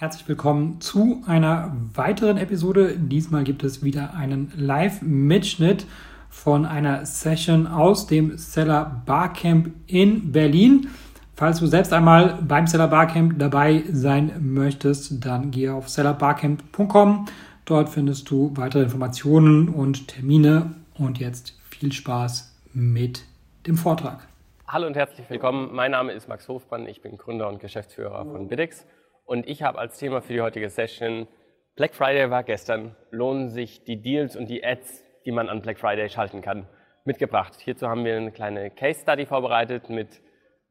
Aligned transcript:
Herzlich 0.00 0.28
willkommen 0.28 0.80
zu 0.80 1.24
einer 1.26 1.76
weiteren 1.92 2.36
Episode. 2.38 2.94
Diesmal 2.96 3.42
gibt 3.42 3.64
es 3.64 3.82
wieder 3.82 4.14
einen 4.14 4.52
Live-Mitschnitt 4.56 5.86
von 6.30 6.66
einer 6.66 7.04
Session 7.04 7.66
aus 7.66 8.06
dem 8.06 8.38
Seller 8.38 9.02
Barcamp 9.06 9.72
in 9.88 10.30
Berlin. 10.30 10.88
Falls 11.34 11.58
du 11.58 11.66
selbst 11.66 11.92
einmal 11.92 12.38
beim 12.46 12.68
Seller 12.68 12.86
Barcamp 12.86 13.40
dabei 13.40 13.82
sein 13.90 14.34
möchtest, 14.38 15.24
dann 15.26 15.50
gehe 15.50 15.74
auf 15.74 15.88
sellerbarcamp.com. 15.88 17.26
Dort 17.64 17.88
findest 17.88 18.30
du 18.30 18.52
weitere 18.56 18.84
Informationen 18.84 19.68
und 19.68 20.06
Termine. 20.06 20.76
Und 20.96 21.18
jetzt 21.18 21.58
viel 21.70 21.90
Spaß 21.90 22.56
mit 22.72 23.24
dem 23.66 23.76
Vortrag. 23.76 24.28
Hallo 24.68 24.86
und 24.86 24.94
herzlich 24.94 25.28
willkommen. 25.28 25.70
Mein 25.74 25.90
Name 25.90 26.12
ist 26.12 26.28
Max 26.28 26.46
Hofmann. 26.46 26.86
Ich 26.86 27.02
bin 27.02 27.18
Gründer 27.18 27.48
und 27.48 27.58
Geschäftsführer 27.58 28.24
von 28.26 28.46
Biddix. 28.46 28.86
Und 29.28 29.46
ich 29.46 29.62
habe 29.62 29.78
als 29.78 29.98
Thema 29.98 30.22
für 30.22 30.32
die 30.32 30.40
heutige 30.40 30.70
Session, 30.70 31.28
Black 31.76 31.94
Friday 31.94 32.30
war 32.30 32.42
gestern, 32.44 32.96
lohnen 33.10 33.50
sich 33.50 33.84
die 33.84 34.00
Deals 34.00 34.36
und 34.36 34.48
die 34.48 34.64
Ads, 34.64 35.04
die 35.26 35.32
man 35.32 35.50
an 35.50 35.60
Black 35.60 35.78
Friday 35.78 36.08
schalten 36.08 36.40
kann, 36.40 36.66
mitgebracht. 37.04 37.60
Hierzu 37.60 37.88
haben 37.88 38.06
wir 38.06 38.16
eine 38.16 38.32
kleine 38.32 38.70
Case 38.70 39.02
Study 39.02 39.26
vorbereitet 39.26 39.90
mit 39.90 40.22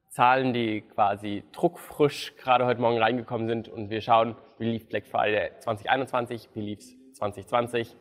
Zahlen, 0.09 0.53
die 0.53 0.81
quasi 0.81 1.43
druckfrisch 1.51 2.35
gerade 2.37 2.65
heute 2.65 2.81
Morgen 2.81 2.97
reingekommen 2.97 3.47
sind. 3.47 3.69
Und 3.69 3.91
wir 3.91 4.01
schauen, 4.01 4.35
wie 4.57 4.71
lief 4.71 4.89
Black 4.89 5.05
Friday 5.05 5.51
2021, 5.59 6.49
wie 6.55 6.61
lief 6.61 6.79
es 6.79 6.95
2020 7.13 7.95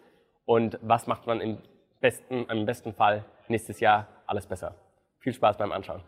und 0.47 0.79
was 0.81 1.07
macht 1.07 1.27
man 1.27 1.43
im 1.43 1.59
besten, 2.01 2.47
im 2.49 2.65
besten 2.65 2.95
Fall 2.95 3.27
nächstes 3.49 3.79
Jahr 3.81 4.09
alles 4.27 4.47
besser. 4.47 4.75
Viel 5.19 5.35
Spaß 5.35 5.59
beim 5.59 5.73
Anschauen. 5.73 6.01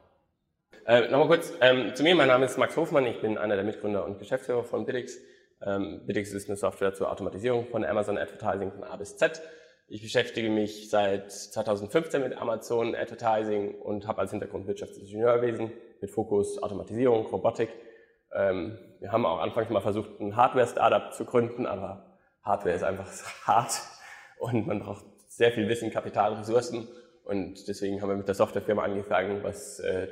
Äh, 0.88 1.10
Nochmal 1.10 1.26
kurz 1.26 1.52
ähm, 1.60 1.94
zu 1.94 2.02
mir. 2.02 2.14
Mein 2.14 2.28
Name 2.28 2.46
ist 2.46 2.56
Max 2.56 2.74
Hofmann. 2.74 3.04
Ich 3.04 3.20
bin 3.20 3.36
einer 3.36 3.56
der 3.56 3.64
Mitgründer 3.64 4.06
und 4.06 4.18
Geschäftsführer 4.18 4.64
von 4.64 4.86
Biddix. 4.86 5.18
Ähm, 5.60 6.00
Biddix 6.06 6.32
ist 6.32 6.48
eine 6.48 6.56
Software 6.56 6.94
zur 6.94 7.12
Automatisierung 7.12 7.66
von 7.66 7.84
Amazon 7.84 8.16
Advertising 8.16 8.72
von 8.72 8.84
A 8.84 8.96
bis 8.96 9.18
Z. 9.18 9.42
Ich 9.88 10.00
beschäftige 10.00 10.48
mich 10.48 10.88
seit 10.88 11.30
2015 11.30 12.22
mit 12.22 12.38
Amazon 12.38 12.94
Advertising 12.94 13.74
und 13.74 14.06
habe 14.06 14.22
als 14.22 14.30
Hintergrund 14.30 14.66
Wirtschaftsingenieurwesen 14.66 15.72
mit 16.00 16.10
Fokus 16.10 16.56
Automatisierung, 16.62 17.26
Robotik. 17.26 17.68
Ähm, 18.32 18.78
wir 19.00 19.12
haben 19.12 19.26
auch 19.26 19.40
anfangs 19.40 19.68
mal 19.68 19.82
versucht, 19.82 20.18
ein 20.20 20.36
Hardware-Startup 20.36 21.12
zu 21.12 21.26
gründen, 21.26 21.66
aber 21.66 22.16
Hardware 22.42 22.74
ist 22.74 22.82
einfach 22.82 23.06
hart 23.46 23.78
und 24.38 24.66
man 24.66 24.80
braucht 24.80 25.04
sehr 25.26 25.52
viel 25.52 25.68
Wissen, 25.68 25.90
Kapital, 25.90 26.32
Ressourcen 26.32 26.88
und 27.24 27.68
deswegen 27.68 28.00
haben 28.00 28.08
wir 28.08 28.16
mit 28.16 28.26
der 28.26 28.34
Softwarefirma 28.34 28.84
angefangen, 28.84 29.42
was 29.42 29.80
äh, 29.80 30.08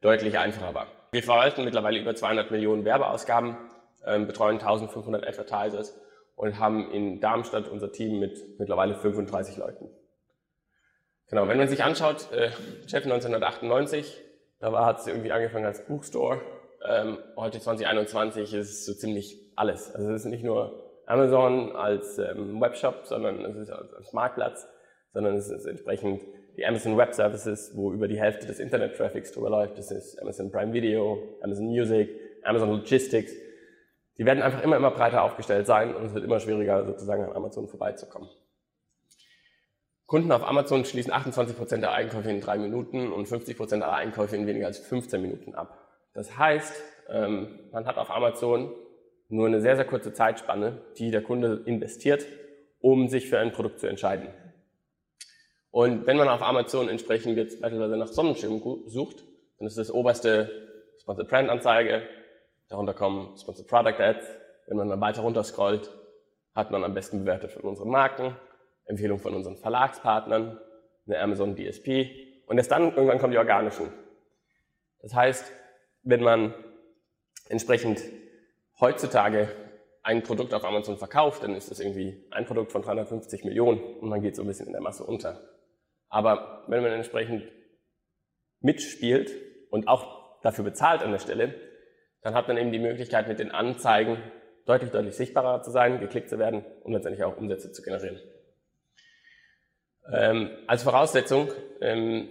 deutlich 0.00 0.38
einfacher 0.38 0.74
war. 0.74 0.86
Wir 1.10 1.22
verwalten 1.22 1.64
mittlerweile 1.64 1.98
über 1.98 2.14
200 2.14 2.50
Millionen 2.50 2.84
Werbeausgaben, 2.84 3.56
ähm, 4.04 4.26
betreuen 4.26 4.58
1500 4.58 5.26
Advertisers 5.26 5.98
und 6.36 6.58
haben 6.58 6.90
in 6.92 7.20
Darmstadt 7.20 7.68
unser 7.68 7.90
Team 7.92 8.20
mit 8.20 8.58
mittlerweile 8.58 8.94
35 8.94 9.56
Leuten. 9.56 9.90
Genau, 11.28 11.48
wenn 11.48 11.58
man 11.58 11.68
sich 11.68 11.82
anschaut, 11.82 12.32
äh, 12.32 12.50
Chef 12.86 13.04
1998, 13.04 14.22
da 14.60 14.72
war, 14.72 14.86
hat 14.86 15.00
es 15.00 15.06
irgendwie 15.06 15.32
angefangen 15.32 15.66
als 15.66 15.84
Buchstore. 15.84 16.40
Ähm, 16.86 17.18
heute 17.36 17.60
2021 17.60 18.54
ist 18.54 18.70
es 18.70 18.86
so 18.86 18.94
ziemlich 18.94 19.52
alles. 19.56 19.94
Also 19.94 20.10
es 20.10 20.24
ist 20.24 20.30
nicht 20.30 20.44
nur 20.44 21.02
Amazon 21.06 21.74
als 21.74 22.18
ähm, 22.18 22.60
Webshop, 22.60 23.04
sondern 23.04 23.44
es 23.44 23.56
ist 23.56 23.70
als 23.70 24.12
Marktplatz, 24.12 24.68
sondern 25.12 25.36
es 25.36 25.50
ist 25.50 25.66
entsprechend 25.66 26.22
die 26.58 26.66
Amazon 26.66 26.96
Web 26.96 27.14
Services, 27.14 27.70
wo 27.76 27.92
über 27.92 28.08
die 28.08 28.18
Hälfte 28.18 28.46
des 28.46 28.58
Internet-Traffics 28.58 29.30
drüber 29.30 29.48
läuft. 29.48 29.78
Das 29.78 29.92
ist 29.92 30.20
Amazon 30.20 30.50
Prime 30.50 30.72
Video, 30.72 31.38
Amazon 31.40 31.66
Music, 31.66 32.10
Amazon 32.42 32.70
Logistics. 32.70 33.32
Die 34.18 34.26
werden 34.26 34.42
einfach 34.42 34.64
immer, 34.64 34.76
immer 34.76 34.90
breiter 34.90 35.22
aufgestellt 35.22 35.66
sein 35.68 35.94
und 35.94 36.06
es 36.06 36.14
wird 36.14 36.24
immer 36.24 36.40
schwieriger, 36.40 36.84
sozusagen 36.84 37.22
an 37.22 37.32
Amazon 37.32 37.68
vorbeizukommen. 37.68 38.28
Kunden 40.06 40.32
auf 40.32 40.42
Amazon 40.42 40.84
schließen 40.84 41.12
28% 41.12 41.76
der 41.76 41.92
Einkäufe 41.92 42.28
in 42.28 42.40
drei 42.40 42.58
Minuten 42.58 43.12
und 43.12 43.28
50% 43.28 43.78
der 43.78 43.92
Einkäufe 43.92 44.34
in 44.34 44.48
weniger 44.48 44.66
als 44.66 44.78
15 44.78 45.22
Minuten 45.22 45.54
ab. 45.54 45.78
Das 46.12 46.36
heißt, 46.36 46.82
ähm, 47.08 47.60
man 47.70 47.86
hat 47.86 47.98
auf 47.98 48.10
Amazon 48.10 48.74
nur 49.28 49.46
eine 49.46 49.60
sehr, 49.60 49.76
sehr 49.76 49.84
kurze 49.84 50.12
Zeitspanne, 50.12 50.80
die 50.96 51.12
der 51.12 51.22
Kunde 51.22 51.62
investiert, 51.66 52.26
um 52.80 53.08
sich 53.08 53.28
für 53.28 53.38
ein 53.38 53.52
Produkt 53.52 53.78
zu 53.78 53.86
entscheiden. 53.86 54.28
Und 55.70 56.06
wenn 56.06 56.16
man 56.16 56.28
auf 56.28 56.42
Amazon 56.42 56.88
entsprechend 56.88 57.36
jetzt 57.36 57.60
beispielsweise 57.60 57.96
nach 57.96 58.08
Sonnenschirm 58.08 58.62
sucht, 58.86 59.24
dann 59.58 59.66
ist 59.66 59.76
das 59.76 59.90
oberste 59.90 60.50
Sponsored 61.00 61.28
Brand 61.28 61.50
Anzeige, 61.50 62.02
darunter 62.68 62.94
kommen 62.94 63.36
Sponsored 63.36 63.68
Product 63.68 64.00
Ads. 64.00 64.26
Wenn 64.66 64.76
man 64.76 64.88
dann 64.88 65.00
weiter 65.00 65.22
runter 65.22 65.44
scrollt, 65.44 65.90
hat 66.54 66.70
man 66.70 66.84
am 66.84 66.94
besten 66.94 67.20
bewertet 67.20 67.52
von 67.52 67.62
unseren 67.62 67.88
Marken, 67.88 68.36
Empfehlung 68.84 69.18
von 69.18 69.34
unseren 69.34 69.56
Verlagspartnern, 69.56 70.58
eine 71.06 71.20
Amazon 71.20 71.56
DSP 71.56 72.10
und 72.46 72.58
erst 72.58 72.70
dann 72.70 72.94
irgendwann 72.94 73.18
kommen 73.18 73.32
die 73.32 73.38
organischen. 73.38 73.90
Das 75.00 75.14
heißt, 75.14 75.50
wenn 76.02 76.22
man 76.22 76.54
entsprechend 77.48 78.02
heutzutage 78.80 79.48
ein 80.02 80.22
Produkt 80.22 80.54
auf 80.54 80.64
Amazon 80.64 80.98
verkauft, 80.98 81.42
dann 81.42 81.54
ist 81.54 81.70
das 81.70 81.80
irgendwie 81.80 82.26
ein 82.30 82.46
Produkt 82.46 82.72
von 82.72 82.82
350 82.82 83.44
Millionen 83.44 83.80
und 84.00 84.08
man 84.08 84.22
geht 84.22 84.36
so 84.36 84.42
ein 84.42 84.48
bisschen 84.48 84.66
in 84.66 84.72
der 84.72 84.82
Masse 84.82 85.04
unter. 85.04 85.40
Aber 86.08 86.64
wenn 86.68 86.82
man 86.82 86.92
entsprechend 86.92 87.44
mitspielt 88.60 89.30
und 89.70 89.88
auch 89.88 90.40
dafür 90.42 90.64
bezahlt 90.64 91.02
an 91.02 91.12
der 91.12 91.18
Stelle, 91.18 91.54
dann 92.22 92.34
hat 92.34 92.48
man 92.48 92.56
eben 92.56 92.72
die 92.72 92.78
Möglichkeit, 92.78 93.28
mit 93.28 93.38
den 93.38 93.50
Anzeigen 93.50 94.18
deutlich, 94.66 94.90
deutlich 94.90 95.16
sichtbarer 95.16 95.62
zu 95.62 95.70
sein, 95.70 96.00
geklickt 96.00 96.28
zu 96.28 96.38
werden 96.38 96.64
und 96.82 96.92
letztendlich 96.92 97.24
auch 97.24 97.36
Umsätze 97.36 97.72
zu 97.72 97.82
generieren. 97.82 98.18
Ähm, 100.12 100.50
als 100.66 100.82
Voraussetzung 100.82 101.50
ähm, 101.80 102.28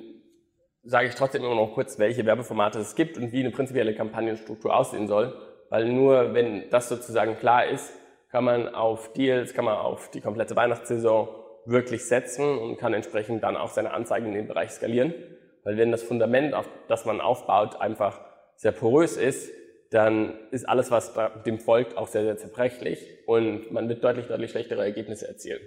sage 0.83 1.07
ich 1.07 1.16
trotzdem 1.16 1.43
immer 1.43 1.55
noch 1.55 1.73
kurz, 1.73 1.99
welche 1.99 2.25
Werbeformate 2.25 2.79
es 2.79 2.95
gibt 2.95 3.17
und 3.17 3.31
wie 3.31 3.39
eine 3.39 3.51
prinzipielle 3.51 3.93
Kampagnenstruktur 3.93 4.75
aussehen 4.75 5.07
soll, 5.07 5.35
weil 5.69 5.85
nur 5.85 6.33
wenn 6.33 6.69
das 6.69 6.89
sozusagen 6.89 7.37
klar 7.37 7.66
ist, 7.67 7.93
kann 8.29 8.43
man 8.43 8.73
auf 8.73 9.13
Deals, 9.13 9.53
kann 9.53 9.66
man 9.66 9.77
auf 9.77 10.09
die 10.11 10.21
komplette 10.21 10.55
Weihnachtssaison 10.55 11.27
wirklich 11.67 12.05
setzen 12.05 12.57
und 12.57 12.78
kann 12.78 12.94
entsprechend 12.94 13.44
dann 13.44 13.57
auch 13.57 13.72
seine 13.72 13.91
Anzeigen 13.91 14.28
in 14.28 14.33
dem 14.33 14.47
Bereich 14.47 14.72
skalieren. 14.72 15.13
Weil 15.63 15.78
wenn 15.78 15.91
das 15.91 16.03
Fundament, 16.03 16.53
auf 16.53 16.67
das 16.88 17.05
man 17.05 17.19
aufbaut, 17.22 17.79
einfach 17.79 18.22
sehr 18.55 18.72
porös 18.72 19.17
ist, 19.17 19.51
dann 19.91 20.38
ist 20.51 20.67
alles, 20.67 20.91
was 20.91 21.13
dem 21.45 21.59
folgt, 21.59 21.97
auch 21.97 22.07
sehr, 22.07 22.23
sehr 22.23 22.38
zerbrechlich 22.38 23.05
und 23.25 23.72
man 23.72 23.88
wird 23.88 24.03
deutlich, 24.03 24.28
deutlich 24.28 24.51
schlechtere 24.51 24.83
Ergebnisse 24.83 25.28
erzielen. 25.28 25.61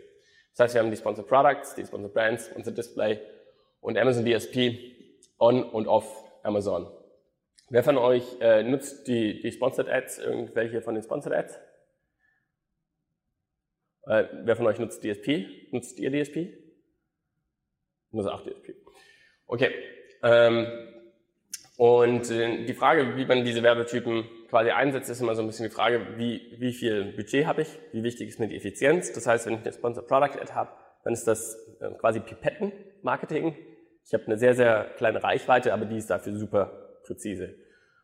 Das 0.52 0.64
heißt, 0.64 0.74
wir 0.74 0.82
haben 0.82 0.90
die 0.90 0.96
Sponsored 0.96 1.28
Products, 1.28 1.74
die 1.74 1.84
Sponsored 1.84 2.12
Brands, 2.12 2.46
Sponsored 2.46 2.76
Display 2.76 3.20
und 3.80 3.96
Amazon 3.96 4.26
DSP 4.26 4.78
on 5.38 5.62
und 5.62 5.86
off 5.86 6.24
Amazon. 6.42 6.90
Wer 7.70 7.84
von 7.84 7.98
euch 7.98 8.24
äh, 8.40 8.62
nutzt 8.62 9.06
die, 9.06 9.40
die 9.40 9.52
Sponsored 9.52 9.88
Ads, 9.88 10.18
irgendwelche 10.18 10.82
von 10.82 10.94
den 10.94 11.04
Sponsored 11.04 11.36
Ads? 11.36 11.58
Äh, 14.10 14.26
wer 14.42 14.56
von 14.56 14.66
euch 14.66 14.80
nutzt 14.80 15.04
DSP? 15.04 15.70
Nutzt 15.70 16.00
ihr 16.00 16.10
DSP? 16.10 16.48
Nutzt 18.10 18.28
auch 18.28 18.42
DSP. 18.42 18.74
Okay. 19.46 19.70
Ähm, 20.24 20.66
und 21.76 22.28
äh, 22.28 22.64
die 22.64 22.74
Frage, 22.74 23.16
wie 23.16 23.24
man 23.24 23.44
diese 23.44 23.62
Werbetypen 23.62 24.24
quasi 24.48 24.70
einsetzt, 24.70 25.10
ist 25.10 25.20
immer 25.20 25.36
so 25.36 25.42
ein 25.42 25.46
bisschen 25.46 25.68
die 25.68 25.74
Frage, 25.74 26.18
wie, 26.18 26.56
wie 26.58 26.72
viel 26.72 27.12
Budget 27.12 27.46
habe 27.46 27.62
ich? 27.62 27.68
Wie 27.92 28.02
wichtig 28.02 28.30
ist 28.30 28.40
mir 28.40 28.48
die 28.48 28.56
Effizienz? 28.56 29.12
Das 29.12 29.28
heißt, 29.28 29.46
wenn 29.46 29.54
ich 29.54 29.60
eine 29.60 29.72
Sponsored 29.72 30.08
Product 30.08 30.40
Ad 30.40 30.54
habe, 30.54 30.72
dann 31.04 31.12
ist 31.12 31.28
das 31.28 31.56
äh, 31.80 31.92
quasi 31.92 32.18
Pipetten-Marketing. 32.18 33.54
Ich 34.04 34.12
habe 34.12 34.26
eine 34.26 34.38
sehr, 34.38 34.56
sehr 34.56 34.90
kleine 34.96 35.22
Reichweite, 35.22 35.72
aber 35.72 35.84
die 35.84 35.98
ist 35.98 36.10
dafür 36.10 36.36
super 36.36 36.98
präzise. 37.06 37.54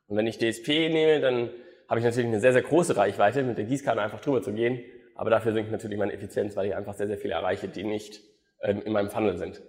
Und 0.06 0.16
wenn 0.16 0.28
ich 0.28 0.38
DSP 0.38 0.68
nehme, 0.88 1.20
dann 1.20 1.50
habe 1.88 1.98
ich 1.98 2.04
natürlich 2.04 2.28
eine 2.28 2.38
sehr, 2.38 2.52
sehr 2.52 2.62
große 2.62 2.96
Reichweite, 2.96 3.42
mit 3.42 3.58
der 3.58 3.64
Gießkanne 3.64 4.00
einfach 4.00 4.20
drüber 4.20 4.40
zu 4.40 4.52
gehen 4.52 4.84
aber 5.16 5.30
dafür 5.30 5.52
sinkt 5.52 5.72
natürlich 5.72 5.98
meine 5.98 6.12
Effizienz, 6.12 6.56
weil 6.56 6.66
ich 6.66 6.76
einfach 6.76 6.94
sehr, 6.94 7.06
sehr 7.06 7.18
viele 7.18 7.34
erreiche, 7.34 7.68
die 7.68 7.84
nicht 7.84 8.20
ähm, 8.62 8.82
in 8.82 8.92
meinem 8.92 9.10
Funnel 9.10 9.36
sind. 9.36 9.62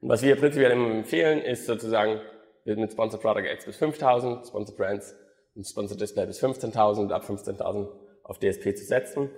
Und 0.00 0.08
was 0.08 0.22
wir 0.22 0.36
prinzipiell 0.36 0.70
immer 0.70 0.90
empfehlen, 0.90 1.40
ist 1.40 1.66
sozusagen 1.66 2.20
mit 2.64 2.92
Sponsor 2.92 3.20
Product 3.20 3.48
Ads 3.48 3.64
bis 3.64 3.76
5000, 3.76 4.46
Sponsor 4.46 4.76
Brands 4.76 5.14
und 5.54 5.66
Sponsor 5.66 5.96
Display 5.96 6.26
bis 6.26 6.42
15.000 6.42 7.00
und 7.00 7.12
ab 7.12 7.24
15.000 7.24 7.88
auf 8.24 8.38
DSP 8.38 8.76
zu 8.76 8.84
setzen. 8.84 9.30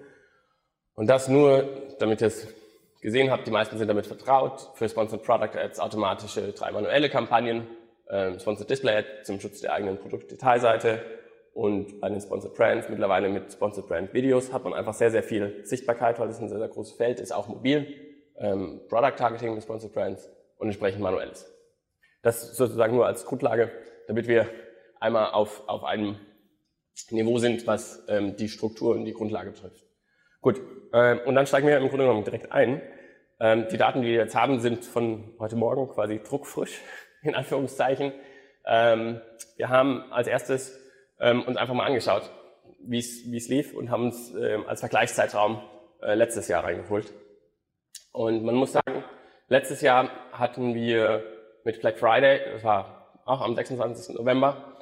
Und 0.94 1.08
das 1.08 1.28
nur, 1.28 1.94
damit 1.98 2.20
ihr 2.22 2.28
es 2.28 2.48
gesehen 3.00 3.30
habt, 3.30 3.46
die 3.46 3.50
meisten 3.50 3.78
sind 3.78 3.88
damit 3.88 4.06
vertraut, 4.06 4.70
für 4.74 4.88
Sponsored 4.88 5.22
Product 5.22 5.56
Ads 5.56 5.78
automatische 5.78 6.52
drei 6.52 6.72
manuelle 6.72 7.08
Kampagnen, 7.08 7.66
ähm, 8.10 8.38
Sponsored 8.40 8.68
Display 8.68 8.96
Ad 8.96 9.08
zum 9.22 9.40
Schutz 9.40 9.60
der 9.60 9.74
eigenen 9.74 9.98
Produktdetailseite, 9.98 11.00
und 11.58 12.00
bei 12.00 12.08
den 12.08 12.20
Sponsored 12.20 12.54
Brands, 12.54 12.88
mittlerweile 12.88 13.28
mit 13.28 13.52
Sponsored 13.52 13.88
Brand 13.88 14.14
Videos, 14.14 14.52
hat 14.52 14.62
man 14.62 14.74
einfach 14.74 14.94
sehr, 14.94 15.10
sehr 15.10 15.24
viel 15.24 15.66
Sichtbarkeit, 15.66 16.20
weil 16.20 16.28
das 16.28 16.38
ein 16.38 16.48
sehr, 16.48 16.58
sehr 16.58 16.68
großes 16.68 16.96
Feld 16.96 17.18
ist, 17.18 17.32
auch 17.32 17.48
mobil. 17.48 17.96
Ähm, 18.38 18.82
Product 18.88 19.16
Targeting 19.16 19.54
mit 19.54 19.64
Sponsored 19.64 19.92
Brands 19.92 20.30
und 20.58 20.68
entsprechend 20.68 21.00
manuelles. 21.00 21.52
Das 22.22 22.56
sozusagen 22.56 22.94
nur 22.94 23.06
als 23.06 23.24
Grundlage, 23.24 23.72
damit 24.06 24.28
wir 24.28 24.48
einmal 25.00 25.32
auf, 25.32 25.68
auf 25.68 25.82
einem 25.82 26.20
Niveau 27.10 27.38
sind, 27.38 27.66
was 27.66 28.04
ähm, 28.08 28.36
die 28.36 28.48
Struktur 28.48 28.94
und 28.94 29.04
die 29.04 29.12
Grundlage 29.12 29.50
betrifft. 29.50 29.84
Gut, 30.40 30.60
ähm, 30.92 31.18
und 31.26 31.34
dann 31.34 31.48
steigen 31.48 31.66
wir 31.66 31.76
im 31.78 31.88
Grunde 31.88 32.04
genommen 32.04 32.22
direkt 32.22 32.52
ein. 32.52 32.80
Ähm, 33.40 33.66
die 33.68 33.78
Daten, 33.78 34.02
die 34.02 34.08
wir 34.08 34.14
jetzt 34.14 34.36
haben, 34.36 34.60
sind 34.60 34.84
von 34.84 35.34
heute 35.40 35.56
Morgen 35.56 35.88
quasi 35.88 36.20
druckfrisch, 36.22 36.80
in 37.22 37.34
Anführungszeichen. 37.34 38.12
Ähm, 38.64 39.20
wir 39.56 39.70
haben 39.70 40.04
als 40.12 40.28
erstes 40.28 40.84
ähm, 41.20 41.42
uns 41.42 41.56
einfach 41.56 41.74
mal 41.74 41.86
angeschaut, 41.86 42.30
wie 42.80 42.98
es 42.98 43.48
lief 43.48 43.74
und 43.74 43.90
haben 43.90 44.04
uns 44.04 44.34
ähm, 44.34 44.66
als 44.66 44.80
Vergleichszeitraum 44.80 45.62
äh, 46.02 46.14
letztes 46.14 46.48
Jahr 46.48 46.64
reingeholt. 46.64 47.12
Und 48.12 48.44
man 48.44 48.54
muss 48.54 48.72
sagen, 48.72 49.04
letztes 49.48 49.80
Jahr 49.80 50.10
hatten 50.32 50.74
wir 50.74 51.22
mit 51.64 51.80
Black 51.80 51.98
Friday, 51.98 52.40
das 52.52 52.64
war 52.64 53.20
auch 53.24 53.42
am 53.42 53.54
26. 53.54 54.16
November, 54.16 54.76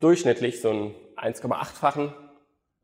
durchschnittlich 0.00 0.60
so 0.60 0.70
einen 0.70 0.94
1,8-fachen 1.16 2.12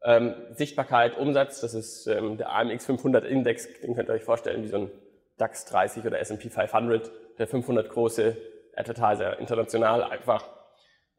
ähm, 0.05 0.35
Sichtbarkeit, 0.53 1.17
Umsatz. 1.17 1.61
Das 1.61 1.75
ist 1.75 2.07
ähm, 2.07 2.37
der 2.37 2.53
AMX 2.53 2.87
500 2.87 3.25
Index, 3.25 3.69
den 3.81 3.95
könnt 3.95 4.09
ihr 4.09 4.15
euch 4.15 4.25
vorstellen 4.25 4.63
wie 4.63 4.69
so 4.69 4.77
ein 4.77 4.91
DAX 5.39 5.65
30 5.65 6.05
oder 6.05 6.21
S&P 6.21 6.51
500, 6.51 7.11
der 7.39 7.47
500 7.47 7.89
große 7.89 8.37
Advertiser 8.77 9.39
international 9.39 10.03
einfach 10.03 10.49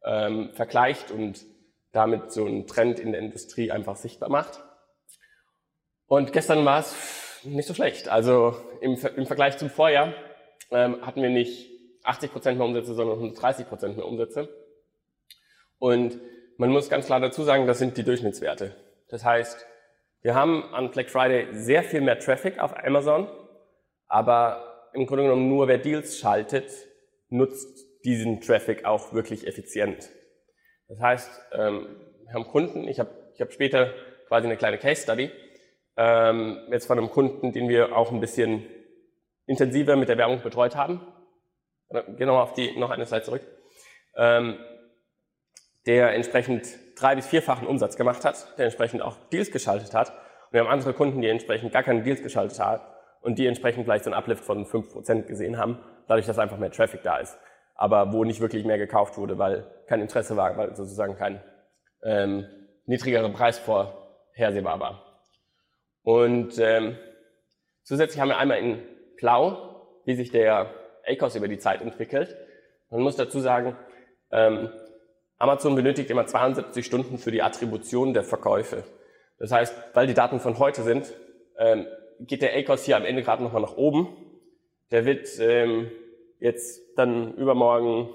ähm, 0.05 0.51
vergleicht 0.53 1.11
und 1.11 1.45
damit 1.91 2.31
so 2.31 2.45
einen 2.45 2.67
Trend 2.67 2.99
in 2.99 3.11
der 3.11 3.21
Industrie 3.21 3.71
einfach 3.71 3.95
sichtbar 3.95 4.29
macht. 4.29 4.63
Und 6.07 6.33
gestern 6.33 6.63
war 6.65 6.79
es 6.79 7.41
nicht 7.43 7.67
so 7.67 7.73
schlecht. 7.73 8.09
Also 8.09 8.55
im, 8.81 8.97
im 9.15 9.25
Vergleich 9.25 9.57
zum 9.57 9.69
Vorjahr 9.69 10.13
ähm, 10.71 11.05
hatten 11.05 11.21
wir 11.21 11.29
nicht 11.29 11.71
80 12.03 12.31
Prozent 12.31 12.57
mehr 12.57 12.67
Umsätze, 12.67 12.93
sondern 12.93 13.17
130 13.17 13.67
Prozent 13.67 13.97
mehr 13.97 14.05
Umsätze. 14.05 14.49
Und 15.79 16.19
man 16.57 16.69
muss 16.69 16.89
ganz 16.89 17.07
klar 17.07 17.19
dazu 17.19 17.43
sagen, 17.43 17.67
das 17.67 17.79
sind 17.79 17.97
die 17.97 18.03
Durchschnittswerte. 18.03 18.75
Das 19.09 19.23
heißt, 19.23 19.65
wir 20.21 20.35
haben 20.35 20.73
an 20.73 20.91
Black 20.91 21.09
Friday 21.09 21.47
sehr 21.51 21.83
viel 21.83 22.01
mehr 22.01 22.19
Traffic 22.19 22.59
auf 22.59 22.75
Amazon, 22.77 23.27
aber 24.07 24.89
im 24.93 25.05
Grunde 25.05 25.23
genommen 25.23 25.49
nur 25.49 25.67
wer 25.67 25.77
Deals 25.77 26.17
schaltet, 26.17 26.71
nutzt 27.29 27.84
diesen 28.05 28.41
Traffic 28.41 28.85
auch 28.85 29.13
wirklich 29.13 29.47
effizient. 29.47 30.09
Das 30.87 30.99
heißt, 30.99 31.41
ähm, 31.53 31.87
wir 32.25 32.33
haben 32.33 32.47
Kunden, 32.47 32.87
ich 32.87 32.99
habe 32.99 33.09
ich 33.33 33.41
hab 33.41 33.51
später 33.51 33.91
quasi 34.27 34.47
eine 34.47 34.57
kleine 34.57 34.77
Case 34.77 35.01
Study, 35.01 35.31
ähm, 35.97 36.67
jetzt 36.71 36.85
von 36.85 36.97
einem 36.97 37.09
Kunden, 37.09 37.51
den 37.51 37.67
wir 37.69 37.95
auch 37.95 38.11
ein 38.11 38.19
bisschen 38.19 38.65
intensiver 39.47 39.95
mit 39.95 40.09
der 40.09 40.17
Werbung 40.17 40.41
betreut 40.41 40.75
haben. 40.75 41.01
Wir 41.89 42.31
auf 42.31 42.53
die, 42.53 42.77
noch 42.77 42.89
eine 42.89 43.05
Slide 43.05 43.23
zurück. 43.23 43.41
Ähm, 44.17 44.57
der 45.85 46.13
entsprechend 46.13 46.67
drei- 46.95 47.15
bis 47.15 47.27
vierfachen 47.27 47.67
Umsatz 47.67 47.95
gemacht 47.95 48.25
hat, 48.25 48.57
der 48.57 48.65
entsprechend 48.65 49.01
auch 49.01 49.17
Deals 49.31 49.51
geschaltet 49.51 49.93
hat. 49.93 50.09
Und 50.09 50.53
wir 50.53 50.61
haben 50.61 50.67
andere 50.67 50.93
Kunden, 50.93 51.21
die 51.21 51.27
entsprechend 51.27 51.71
gar 51.71 51.83
keine 51.83 52.01
Deals 52.01 52.23
geschaltet 52.23 52.59
haben 52.59 52.81
und 53.21 53.37
die 53.37 53.45
entsprechend 53.45 53.85
vielleicht 53.85 54.03
so 54.03 54.09
einen 54.09 54.17
Uplift 54.17 54.43
von 54.43 54.65
5% 54.65 55.23
gesehen 55.27 55.57
haben, 55.57 55.79
dadurch, 56.07 56.25
dass 56.25 56.39
einfach 56.39 56.57
mehr 56.57 56.71
Traffic 56.71 57.03
da 57.03 57.17
ist. 57.17 57.37
Aber 57.75 58.13
wo 58.13 58.23
nicht 58.23 58.41
wirklich 58.41 58.65
mehr 58.65 58.77
gekauft 58.77 59.17
wurde, 59.17 59.37
weil 59.37 59.65
kein 59.87 60.01
Interesse 60.01 60.37
war, 60.37 60.57
weil 60.57 60.75
sozusagen 60.75 61.15
kein 61.17 61.43
ähm, 62.03 62.45
niedrigerer 62.85 63.29
Preis 63.29 63.59
vorhersehbar 63.59 64.79
war. 64.79 65.21
Und 66.03 66.57
ähm, 66.59 66.97
zusätzlich 67.83 68.21
haben 68.21 68.29
wir 68.29 68.37
einmal 68.37 68.59
in 68.59 68.81
Blau, 69.17 70.01
wie 70.05 70.15
sich 70.15 70.31
der 70.31 70.69
ACOS 71.05 71.35
über 71.35 71.47
die 71.47 71.57
Zeit 71.57 71.81
entwickelt. 71.81 72.35
Man 72.89 73.01
muss 73.01 73.15
dazu 73.15 73.39
sagen, 73.39 73.75
ähm, 74.31 74.69
Amazon 75.37 75.75
benötigt 75.75 76.09
immer 76.09 76.25
72 76.25 76.85
Stunden 76.85 77.17
für 77.17 77.31
die 77.31 77.41
Attribution 77.41 78.13
der 78.13 78.23
Verkäufe. 78.23 78.83
Das 79.37 79.51
heißt, 79.51 79.75
weil 79.93 80.07
die 80.07 80.13
Daten 80.13 80.39
von 80.39 80.59
heute 80.59 80.83
sind, 80.83 81.13
ähm, 81.57 81.85
geht 82.19 82.41
der 82.41 82.55
ACOS 82.55 82.85
hier 82.85 82.97
am 82.97 83.05
Ende 83.05 83.21
gerade 83.21 83.43
nochmal 83.43 83.61
nach 83.61 83.75
oben. 83.75 84.15
Der 84.91 85.05
wird 85.05 85.27
ähm, 85.39 85.91
jetzt 86.39 86.97
dann 86.97 87.33
übermorgen, 87.35 88.09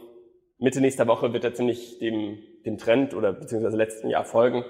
Mitte 0.58 0.80
nächster 0.80 1.06
Woche, 1.06 1.32
wird 1.32 1.44
er 1.44 1.54
ziemlich 1.54 1.98
dem, 1.98 2.38
dem 2.66 2.78
Trend 2.78 3.14
oder 3.14 3.32
beziehungsweise 3.32 3.76
letzten 3.76 4.10
Jahr 4.10 4.24
folgen, 4.24 4.64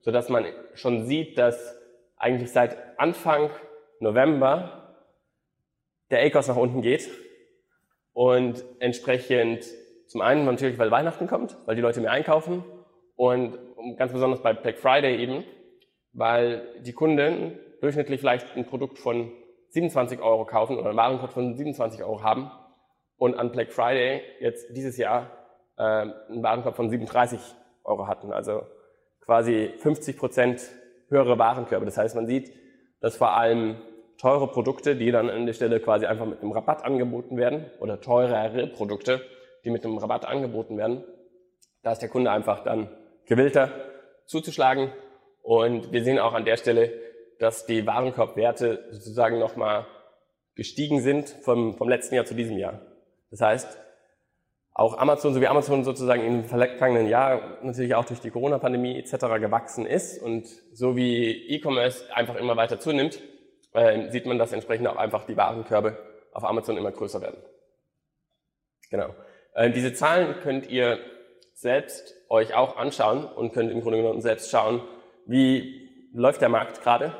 sodass 0.00 0.28
man 0.28 0.44
schon 0.74 1.06
sieht, 1.06 1.38
dass 1.38 1.76
eigentlich 2.16 2.50
seit 2.50 2.98
Anfang 2.98 3.50
November 4.00 4.96
der 6.10 6.24
ACOS 6.24 6.48
nach 6.48 6.56
unten 6.56 6.82
geht 6.82 7.08
und 8.12 8.64
entsprechend 8.78 9.64
zum 10.06 10.20
einen 10.20 10.44
natürlich, 10.44 10.78
weil 10.78 10.90
Weihnachten 10.90 11.26
kommt, 11.26 11.56
weil 11.66 11.76
die 11.76 11.82
Leute 11.82 12.00
mehr 12.00 12.12
einkaufen 12.12 12.64
und 13.16 13.58
ganz 13.96 14.12
besonders 14.12 14.42
bei 14.42 14.52
Black 14.52 14.78
Friday 14.78 15.16
eben, 15.20 15.44
weil 16.12 16.66
die 16.80 16.92
Kunden 16.92 17.58
durchschnittlich 17.80 18.20
vielleicht 18.20 18.56
ein 18.56 18.66
Produkt 18.66 18.98
von 18.98 19.32
27 19.70 20.20
Euro 20.20 20.44
kaufen 20.44 20.78
oder 20.78 20.88
einen 20.88 20.98
Warenkorb 20.98 21.32
von 21.32 21.54
27 21.54 22.02
Euro 22.02 22.22
haben 22.22 22.50
und 23.18 23.34
an 23.34 23.52
Black 23.52 23.72
Friday 23.72 24.22
jetzt 24.40 24.76
dieses 24.76 24.96
Jahr 24.96 25.30
äh, 25.76 25.82
einen 25.82 26.42
Warenkorb 26.42 26.76
von 26.76 26.90
37 26.90 27.40
Euro 27.84 28.06
hatten. 28.06 28.32
Also 28.32 28.62
quasi 29.24 29.72
50 29.78 30.16
Prozent 30.16 30.62
höhere 31.08 31.38
Warenkörbe. 31.38 31.84
Das 31.84 31.96
heißt, 31.96 32.14
man 32.14 32.26
sieht, 32.26 32.52
dass 33.00 33.16
vor 33.16 33.32
allem 33.32 33.76
teure 34.18 34.48
Produkte, 34.48 34.96
die 34.96 35.10
dann 35.10 35.28
an 35.28 35.46
der 35.46 35.52
Stelle 35.52 35.80
quasi 35.80 36.06
einfach 36.06 36.26
mit 36.26 36.40
einem 36.40 36.52
Rabatt 36.52 36.84
angeboten 36.84 37.36
werden 37.36 37.70
oder 37.80 38.00
teurere 38.00 38.66
Produkte, 38.66 39.20
die 39.64 39.70
mit 39.70 39.84
einem 39.84 39.98
Rabatt 39.98 40.26
angeboten 40.26 40.78
werden. 40.78 41.04
Da 41.82 41.92
ist 41.92 42.00
der 42.00 42.08
Kunde 42.08 42.30
einfach 42.30 42.64
dann 42.64 42.88
gewillter 43.26 43.70
zuzuschlagen. 44.26 44.92
Und 45.42 45.92
wir 45.92 46.02
sehen 46.02 46.18
auch 46.18 46.34
an 46.34 46.44
der 46.44 46.56
Stelle, 46.56 46.92
dass 47.38 47.66
die 47.66 47.86
Warenkorbwerte 47.86 48.88
sozusagen 48.90 49.38
nochmal 49.38 49.86
gestiegen 50.54 51.00
sind 51.00 51.28
vom, 51.28 51.76
vom 51.76 51.88
letzten 51.88 52.14
Jahr 52.14 52.24
zu 52.24 52.34
diesem 52.34 52.56
Jahr. 52.56 52.80
Das 53.36 53.46
heißt, 53.46 53.78
auch 54.72 54.96
Amazon, 54.96 55.34
so 55.34 55.40
wie 55.42 55.46
Amazon 55.46 55.84
sozusagen 55.84 56.24
im 56.24 56.44
vergangenen 56.44 57.06
Jahr 57.06 57.58
natürlich 57.62 57.94
auch 57.94 58.06
durch 58.06 58.20
die 58.20 58.30
Corona-Pandemie 58.30 58.98
etc. 58.98 59.26
gewachsen 59.40 59.84
ist 59.84 60.22
und 60.22 60.46
so 60.72 60.96
wie 60.96 61.48
E-Commerce 61.48 62.04
einfach 62.14 62.36
immer 62.36 62.56
weiter 62.56 62.80
zunimmt, 62.80 63.20
äh, 63.74 64.10
sieht 64.10 64.24
man, 64.24 64.38
dass 64.38 64.52
entsprechend 64.52 64.88
auch 64.88 64.96
einfach 64.96 65.24
die 65.24 65.36
Warenkörbe 65.36 65.98
auf 66.32 66.44
Amazon 66.44 66.78
immer 66.78 66.92
größer 66.92 67.20
werden. 67.20 67.38
Genau. 68.90 69.14
Äh, 69.54 69.70
diese 69.70 69.92
Zahlen 69.92 70.36
könnt 70.42 70.70
ihr 70.70 70.98
selbst 71.52 72.14
euch 72.30 72.54
auch 72.54 72.78
anschauen 72.78 73.26
und 73.26 73.52
könnt 73.52 73.70
im 73.70 73.82
Grunde 73.82 73.98
genommen 73.98 74.22
selbst 74.22 74.50
schauen, 74.50 74.80
wie 75.26 76.08
läuft 76.14 76.40
der 76.40 76.48
Markt 76.48 76.82
gerade. 76.82 77.14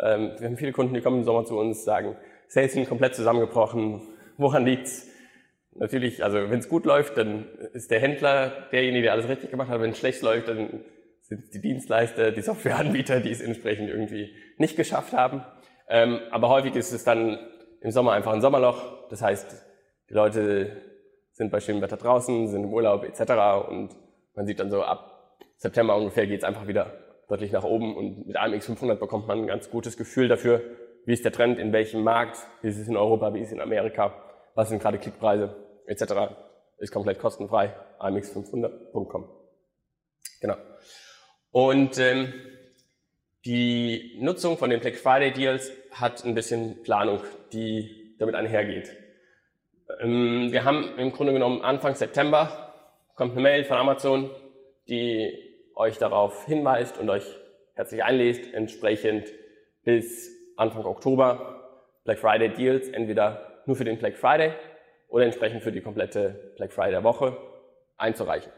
Ähm, 0.00 0.32
wir 0.38 0.46
haben 0.46 0.56
viele 0.56 0.72
Kunden, 0.72 0.94
die 0.94 1.02
kommen 1.02 1.18
im 1.18 1.24
Sommer 1.24 1.44
zu 1.44 1.58
uns, 1.58 1.84
sagen, 1.84 2.16
Sales 2.48 2.72
sind 2.72 2.88
komplett 2.88 3.14
zusammengebrochen. 3.14 4.00
Woran 4.38 4.64
liegt's? 4.64 5.11
Natürlich, 5.74 6.22
also 6.22 6.50
wenn 6.50 6.58
es 6.58 6.68
gut 6.68 6.84
läuft, 6.84 7.16
dann 7.16 7.46
ist 7.72 7.90
der 7.90 8.00
Händler 8.00 8.68
derjenige, 8.72 9.04
der 9.04 9.12
alles 9.12 9.28
richtig 9.28 9.50
gemacht 9.50 9.68
hat. 9.68 9.80
Wenn 9.80 9.90
es 9.90 9.98
schlecht 9.98 10.22
läuft, 10.22 10.48
dann 10.48 10.84
sind 11.22 11.54
die 11.54 11.60
Dienstleister, 11.60 12.30
die 12.30 12.42
Softwareanbieter, 12.42 13.20
die 13.20 13.30
es 13.30 13.40
entsprechend 13.40 13.88
irgendwie 13.88 14.34
nicht 14.58 14.76
geschafft 14.76 15.12
haben. 15.12 15.44
Ähm, 15.88 16.20
aber 16.30 16.48
häufig 16.48 16.76
ist 16.76 16.92
es 16.92 17.04
dann 17.04 17.38
im 17.80 17.90
Sommer 17.90 18.12
einfach 18.12 18.32
ein 18.32 18.40
Sommerloch. 18.40 19.08
Das 19.08 19.22
heißt, 19.22 19.64
die 20.10 20.14
Leute 20.14 20.76
sind 21.32 21.50
bei 21.50 21.60
schönem 21.60 21.80
Wetter 21.80 21.96
draußen, 21.96 22.48
sind 22.48 22.64
im 22.64 22.72
Urlaub 22.72 23.04
etc. 23.04 23.68
Und 23.68 23.96
man 24.34 24.46
sieht 24.46 24.60
dann 24.60 24.70
so 24.70 24.82
ab 24.82 25.12
September 25.62 25.96
ungefähr 25.96 26.26
geht 26.26 26.38
es 26.38 26.44
einfach 26.44 26.66
wieder 26.66 26.92
deutlich 27.28 27.52
nach 27.52 27.62
oben 27.62 27.96
und 27.96 28.26
mit 28.26 28.36
einem 28.36 28.58
X500 28.58 28.96
bekommt 28.96 29.28
man 29.28 29.38
ein 29.38 29.46
ganz 29.46 29.70
gutes 29.70 29.96
Gefühl 29.96 30.26
dafür, 30.26 30.60
wie 31.06 31.12
ist 31.12 31.24
der 31.24 31.30
Trend, 31.30 31.58
in 31.58 31.72
welchem 31.72 32.02
Markt, 32.02 32.36
wie 32.62 32.68
ist 32.68 32.78
es 32.78 32.88
in 32.88 32.96
Europa, 32.96 33.32
wie 33.32 33.40
ist 33.40 33.46
es 33.46 33.52
in 33.52 33.60
Amerika, 33.60 34.12
was 34.54 34.68
sind 34.68 34.80
gerade 34.80 34.98
Klickpreise 34.98 35.54
etc. 35.86 36.34
Ist 36.78 36.92
komplett 36.92 37.18
kostenfrei, 37.18 37.74
amx500.com. 37.98 39.28
Genau. 40.40 40.56
Und 41.50 41.98
ähm, 41.98 42.32
die 43.44 44.18
Nutzung 44.20 44.56
von 44.56 44.70
den 44.70 44.80
Black 44.80 44.96
Friday 44.96 45.32
Deals 45.32 45.72
hat 45.90 46.24
ein 46.24 46.34
bisschen 46.34 46.82
Planung, 46.82 47.20
die 47.52 48.16
damit 48.18 48.34
einhergeht. 48.34 48.96
Ähm, 50.00 50.48
wir 50.50 50.64
haben 50.64 50.98
im 50.98 51.12
Grunde 51.12 51.32
genommen 51.32 51.62
Anfang 51.62 51.94
September 51.94 52.72
kommt 53.14 53.32
eine 53.32 53.42
Mail 53.42 53.64
von 53.64 53.76
Amazon, 53.76 54.30
die 54.88 55.32
euch 55.74 55.98
darauf 55.98 56.46
hinweist 56.46 56.98
und 56.98 57.10
euch 57.10 57.24
herzlich 57.74 58.02
einlädt, 58.02 58.52
entsprechend 58.54 59.28
bis 59.84 60.30
Anfang 60.56 60.84
Oktober 60.84 61.70
Black 62.04 62.18
Friday 62.18 62.50
Deals 62.50 62.88
entweder 62.88 63.51
nur 63.66 63.76
für 63.76 63.84
den 63.84 63.98
Black 63.98 64.16
Friday 64.16 64.52
oder 65.08 65.24
entsprechend 65.24 65.62
für 65.62 65.72
die 65.72 65.80
komplette 65.80 66.52
Black 66.56 66.72
Friday 66.72 67.02
Woche 67.04 67.36
einzureichen. 67.96 68.52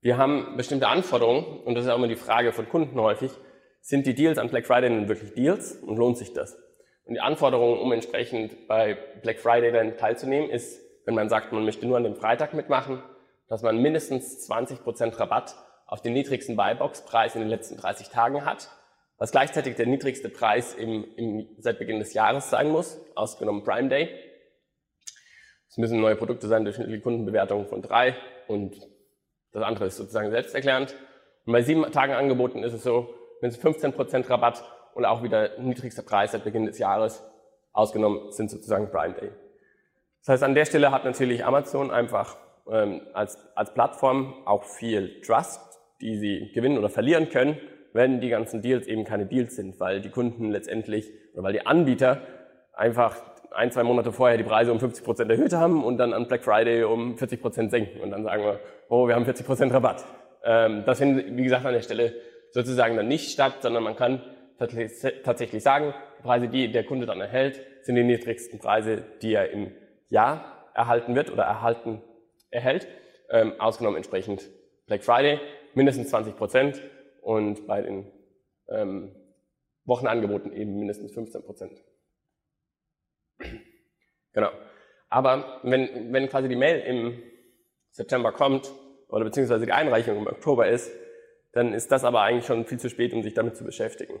Wir 0.00 0.18
haben 0.18 0.56
bestimmte 0.56 0.88
Anforderungen 0.88 1.60
und 1.64 1.74
das 1.74 1.84
ist 1.84 1.90
auch 1.90 1.96
immer 1.96 2.08
die 2.08 2.16
Frage 2.16 2.52
von 2.52 2.68
Kunden 2.68 3.00
häufig, 3.00 3.32
sind 3.80 4.06
die 4.06 4.14
Deals 4.14 4.38
an 4.38 4.48
Black 4.48 4.66
Friday 4.66 4.88
denn 4.88 5.08
wirklich 5.08 5.34
Deals 5.34 5.76
und 5.76 5.96
lohnt 5.96 6.18
sich 6.18 6.32
das? 6.32 6.58
Und 7.04 7.14
die 7.14 7.20
Anforderung, 7.20 7.78
um 7.80 7.92
entsprechend 7.92 8.66
bei 8.66 8.96
Black 9.22 9.38
Friday 9.38 9.70
dann 9.72 9.96
teilzunehmen, 9.96 10.50
ist, 10.50 10.80
wenn 11.04 11.14
man 11.14 11.28
sagt, 11.28 11.52
man 11.52 11.64
möchte 11.64 11.86
nur 11.86 11.96
an 11.96 12.02
dem 12.02 12.16
Freitag 12.16 12.52
mitmachen, 12.52 13.02
dass 13.48 13.62
man 13.62 13.80
mindestens 13.80 14.48
20% 14.50 15.18
Rabatt 15.20 15.54
auf 15.86 16.02
den 16.02 16.14
niedrigsten 16.14 16.56
Buybox-Preis 16.56 17.36
in 17.36 17.42
den 17.42 17.48
letzten 17.48 17.76
30 17.76 18.08
Tagen 18.08 18.44
hat, 18.44 18.70
was 19.18 19.30
gleichzeitig 19.30 19.76
der 19.76 19.86
niedrigste 19.86 20.28
Preis 20.28 20.74
im, 20.74 21.04
im, 21.16 21.48
seit 21.58 21.78
Beginn 21.78 21.98
des 21.98 22.12
Jahres 22.12 22.50
sein 22.50 22.70
muss, 22.70 23.00
ausgenommen 23.14 23.64
Prime 23.64 23.88
Day. 23.88 24.10
Es 25.68 25.78
müssen 25.78 26.00
neue 26.00 26.16
Produkte 26.16 26.46
sein, 26.46 26.64
durchschnittliche 26.64 27.00
Kundenbewertung 27.00 27.66
von 27.66 27.82
drei 27.82 28.16
und 28.46 28.76
das 29.52 29.62
andere 29.62 29.86
ist 29.86 29.96
sozusagen 29.96 30.30
selbsterklärend. 30.30 30.94
Und 31.46 31.52
bei 31.52 31.62
sieben 31.62 31.90
Tagen 31.92 32.12
Angeboten 32.12 32.62
ist 32.62 32.74
es 32.74 32.82
so, 32.82 33.14
wenn 33.40 33.50
es 33.50 33.62
15% 33.62 34.28
Rabatt 34.28 34.62
und 34.94 35.04
auch 35.04 35.22
wieder 35.22 35.58
niedrigster 35.58 36.02
Preis 36.02 36.32
seit 36.32 36.44
Beginn 36.44 36.66
des 36.66 36.78
Jahres, 36.78 37.22
ausgenommen 37.72 38.32
sind 38.32 38.50
sozusagen 38.50 38.90
Prime 38.90 39.14
Day. 39.14 39.30
Das 40.20 40.28
heißt, 40.32 40.42
an 40.42 40.54
der 40.54 40.64
Stelle 40.64 40.90
hat 40.90 41.04
natürlich 41.04 41.44
Amazon 41.44 41.90
einfach 41.90 42.36
ähm, 42.70 43.02
als, 43.12 43.38
als 43.54 43.72
Plattform 43.74 44.34
auch 44.46 44.64
viel 44.64 45.20
Trust, 45.20 45.60
die 46.00 46.16
sie 46.18 46.50
gewinnen 46.52 46.78
oder 46.78 46.88
verlieren 46.88 47.28
können, 47.28 47.60
wenn 47.96 48.20
die 48.20 48.28
ganzen 48.28 48.62
Deals 48.62 48.86
eben 48.86 49.04
keine 49.04 49.26
Deals 49.26 49.56
sind, 49.56 49.80
weil 49.80 50.00
die 50.00 50.10
Kunden 50.10 50.50
letztendlich 50.50 51.10
oder 51.34 51.42
weil 51.42 51.52
die 51.52 51.66
Anbieter 51.66 52.20
einfach 52.72 53.16
ein, 53.50 53.72
zwei 53.72 53.82
Monate 53.82 54.12
vorher 54.12 54.36
die 54.36 54.44
Preise 54.44 54.70
um 54.70 54.78
50 54.78 55.04
Prozent 55.04 55.30
erhöht 55.30 55.52
haben 55.52 55.82
und 55.82 55.98
dann 55.98 56.12
an 56.12 56.28
Black 56.28 56.44
Friday 56.44 56.84
um 56.84 57.16
40 57.16 57.40
Prozent 57.40 57.70
senken. 57.70 58.00
Und 58.00 58.10
dann 58.10 58.22
sagen 58.22 58.44
wir, 58.44 58.60
oh, 58.88 59.08
wir 59.08 59.14
haben 59.14 59.24
40 59.24 59.46
Prozent 59.46 59.72
Rabatt. 59.72 60.04
Ähm, 60.44 60.84
das 60.84 60.98
findet, 60.98 61.36
wie 61.36 61.42
gesagt, 61.42 61.64
an 61.64 61.72
der 61.72 61.80
Stelle 61.80 62.14
sozusagen 62.52 62.96
dann 62.96 63.08
nicht 63.08 63.30
statt, 63.30 63.54
sondern 63.60 63.82
man 63.82 63.96
kann 63.96 64.22
tatsächlich 64.58 65.62
sagen, 65.62 65.94
die 66.18 66.22
Preise, 66.22 66.48
die 66.48 66.70
der 66.70 66.84
Kunde 66.84 67.06
dann 67.06 67.20
erhält, 67.20 67.60
sind 67.82 67.96
die 67.96 68.04
niedrigsten 68.04 68.58
Preise, 68.58 69.04
die 69.22 69.34
er 69.34 69.50
im 69.50 69.72
Jahr 70.08 70.68
erhalten 70.74 71.14
wird 71.14 71.32
oder 71.32 71.44
erhalten 71.44 72.02
erhält, 72.50 72.86
ähm, 73.30 73.54
ausgenommen 73.58 73.96
entsprechend 73.96 74.48
Black 74.86 75.02
Friday, 75.02 75.40
mindestens 75.74 76.08
20 76.10 76.36
Prozent 76.36 76.82
und 77.26 77.66
bei 77.66 77.82
den 77.82 78.06
ähm, 78.68 79.12
Wochenangeboten 79.84 80.52
eben 80.52 80.78
mindestens 80.78 81.12
15 81.12 81.42
Prozent. 81.42 81.84
Genau. 84.32 84.50
Aber 85.08 85.58
wenn, 85.64 86.12
wenn 86.12 86.28
quasi 86.28 86.48
die 86.48 86.54
Mail 86.54 86.80
im 86.82 87.20
September 87.90 88.30
kommt 88.30 88.72
oder 89.08 89.24
beziehungsweise 89.24 89.66
die 89.66 89.72
Einreichung 89.72 90.18
im 90.18 90.28
Oktober 90.28 90.68
ist, 90.68 90.92
dann 91.50 91.72
ist 91.72 91.90
das 91.90 92.04
aber 92.04 92.20
eigentlich 92.20 92.46
schon 92.46 92.64
viel 92.64 92.78
zu 92.78 92.88
spät, 92.88 93.12
um 93.12 93.24
sich 93.24 93.34
damit 93.34 93.56
zu 93.56 93.64
beschäftigen. 93.64 94.20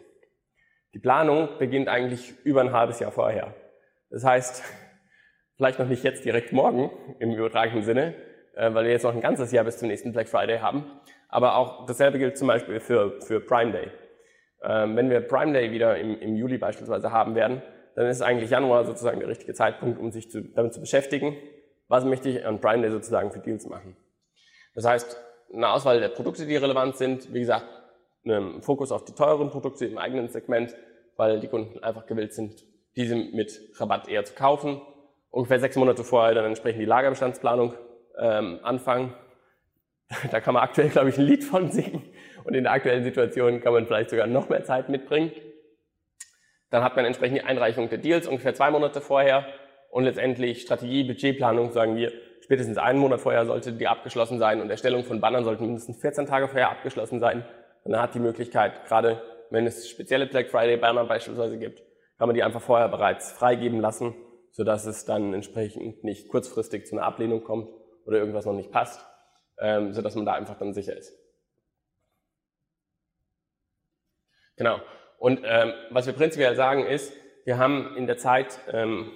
Die 0.92 0.98
Planung 0.98 1.48
beginnt 1.60 1.86
eigentlich 1.86 2.34
über 2.44 2.60
ein 2.60 2.72
halbes 2.72 2.98
Jahr 2.98 3.12
vorher. 3.12 3.54
Das 4.10 4.24
heißt, 4.24 4.64
vielleicht 5.56 5.78
noch 5.78 5.88
nicht 5.88 6.02
jetzt 6.02 6.24
direkt 6.24 6.52
morgen 6.52 6.90
im 7.20 7.34
übertragenen 7.34 7.84
Sinne, 7.84 8.16
äh, 8.56 8.74
weil 8.74 8.84
wir 8.84 8.92
jetzt 8.92 9.04
noch 9.04 9.14
ein 9.14 9.20
ganzes 9.20 9.52
Jahr 9.52 9.64
bis 9.64 9.78
zum 9.78 9.88
nächsten 9.88 10.12
Black 10.12 10.28
Friday 10.28 10.58
haben. 10.58 10.84
Aber 11.28 11.56
auch 11.56 11.86
dasselbe 11.86 12.18
gilt 12.18 12.36
zum 12.36 12.48
Beispiel 12.48 12.80
für, 12.80 13.20
für 13.20 13.40
Prime 13.40 13.72
Day. 13.72 13.90
Ähm, 14.62 14.96
wenn 14.96 15.10
wir 15.10 15.20
Prime 15.20 15.52
Day 15.52 15.70
wieder 15.70 15.96
im, 15.98 16.18
im 16.18 16.36
Juli 16.36 16.58
beispielsweise 16.58 17.12
haben 17.12 17.34
werden, 17.34 17.62
dann 17.94 18.06
ist 18.06 18.22
eigentlich 18.22 18.50
Januar 18.50 18.84
sozusagen 18.84 19.20
der 19.20 19.28
richtige 19.28 19.54
Zeitpunkt, 19.54 19.98
um 19.98 20.10
sich 20.10 20.30
zu, 20.30 20.42
damit 20.42 20.74
zu 20.74 20.80
beschäftigen, 20.80 21.36
was 21.88 22.04
möchte 22.04 22.28
ich 22.28 22.44
an 22.44 22.60
Prime 22.60 22.82
Day 22.82 22.90
sozusagen 22.90 23.30
für 23.30 23.38
Deals 23.38 23.66
machen. 23.66 23.96
Das 24.74 24.84
heißt, 24.84 25.22
eine 25.52 25.70
Auswahl 25.70 26.00
der 26.00 26.08
Produkte, 26.08 26.46
die 26.46 26.56
relevant 26.56 26.96
sind, 26.96 27.32
wie 27.32 27.40
gesagt, 27.40 27.66
ein 28.26 28.62
Fokus 28.62 28.90
auf 28.90 29.04
die 29.04 29.12
teuren 29.12 29.50
Produkte 29.50 29.86
im 29.86 29.98
eigenen 29.98 30.28
Segment, 30.28 30.74
weil 31.16 31.40
die 31.40 31.48
Kunden 31.48 31.82
einfach 31.82 32.06
gewillt 32.06 32.34
sind, 32.34 32.64
diese 32.96 33.14
mit 33.14 33.60
Rabatt 33.76 34.08
eher 34.08 34.24
zu 34.24 34.34
kaufen. 34.34 34.80
Ungefähr 35.30 35.60
sechs 35.60 35.76
Monate 35.76 36.02
vorher 36.02 36.34
dann 36.34 36.46
entsprechend 36.46 36.80
die 36.80 36.86
Lagerbestandsplanung 36.86 37.74
ähm, 38.18 38.60
anfangen. 38.62 39.14
Da 40.30 40.40
kann 40.40 40.54
man 40.54 40.62
aktuell, 40.62 40.88
glaube 40.88 41.08
ich, 41.08 41.18
ein 41.18 41.24
Lied 41.24 41.42
von 41.42 41.70
singen. 41.70 42.02
Und 42.44 42.54
in 42.54 42.62
der 42.62 42.72
aktuellen 42.72 43.02
Situation 43.02 43.60
kann 43.60 43.72
man 43.72 43.86
vielleicht 43.86 44.10
sogar 44.10 44.28
noch 44.28 44.48
mehr 44.48 44.64
Zeit 44.64 44.88
mitbringen. 44.88 45.32
Dann 46.70 46.84
hat 46.84 46.94
man 46.96 47.04
entsprechend 47.04 47.38
die 47.38 47.44
Einreichung 47.44 47.88
der 47.88 47.98
Deals 47.98 48.28
ungefähr 48.28 48.54
zwei 48.54 48.70
Monate 48.70 49.00
vorher 49.00 49.46
und 49.90 50.04
letztendlich 50.04 50.62
Strategie, 50.62 51.04
Budgetplanung, 51.04 51.72
sagen 51.72 51.96
wir, 51.96 52.12
spätestens 52.40 52.78
einen 52.78 52.98
Monat 52.98 53.20
vorher 53.20 53.46
sollte 53.46 53.72
die 53.72 53.88
abgeschlossen 53.88 54.38
sein 54.38 54.60
und 54.60 54.70
Erstellung 54.70 55.04
von 55.04 55.20
Bannern 55.20 55.44
sollten 55.44 55.64
mindestens 55.64 56.00
14 56.00 56.26
Tage 56.26 56.48
vorher 56.48 56.70
abgeschlossen 56.70 57.18
sein. 57.18 57.44
Und 57.82 57.92
dann 57.92 58.02
hat 58.02 58.14
die 58.14 58.20
Möglichkeit, 58.20 58.84
gerade 58.86 59.22
wenn 59.50 59.66
es 59.66 59.88
spezielle 59.88 60.26
Black 60.26 60.50
Friday 60.50 60.76
Banner 60.76 61.04
beispielsweise 61.04 61.58
gibt, 61.58 61.82
kann 62.18 62.28
man 62.28 62.34
die 62.34 62.42
einfach 62.42 62.62
vorher 62.62 62.88
bereits 62.88 63.32
freigeben 63.32 63.80
lassen, 63.80 64.14
sodass 64.52 64.86
es 64.86 65.04
dann 65.04 65.34
entsprechend 65.34 66.04
nicht 66.04 66.28
kurzfristig 66.28 66.86
zu 66.86 66.96
einer 66.96 67.06
Ablehnung 67.06 67.42
kommt 67.42 67.68
oder 68.06 68.18
irgendwas 68.18 68.46
noch 68.46 68.52
nicht 68.54 68.70
passt, 68.70 69.04
ähm, 69.58 69.92
sodass 69.92 70.14
man 70.14 70.24
da 70.24 70.32
einfach 70.32 70.56
dann 70.58 70.72
sicher 70.72 70.96
ist. 70.96 71.12
Genau. 74.56 74.80
Und 75.18 75.40
ähm, 75.44 75.72
was 75.90 76.06
wir 76.06 76.14
prinzipiell 76.14 76.56
sagen 76.56 76.86
ist, 76.86 77.12
wir 77.44 77.58
haben 77.58 77.96
in 77.96 78.06
der 78.06 78.16
Zeit, 78.16 78.58
ähm, 78.72 79.10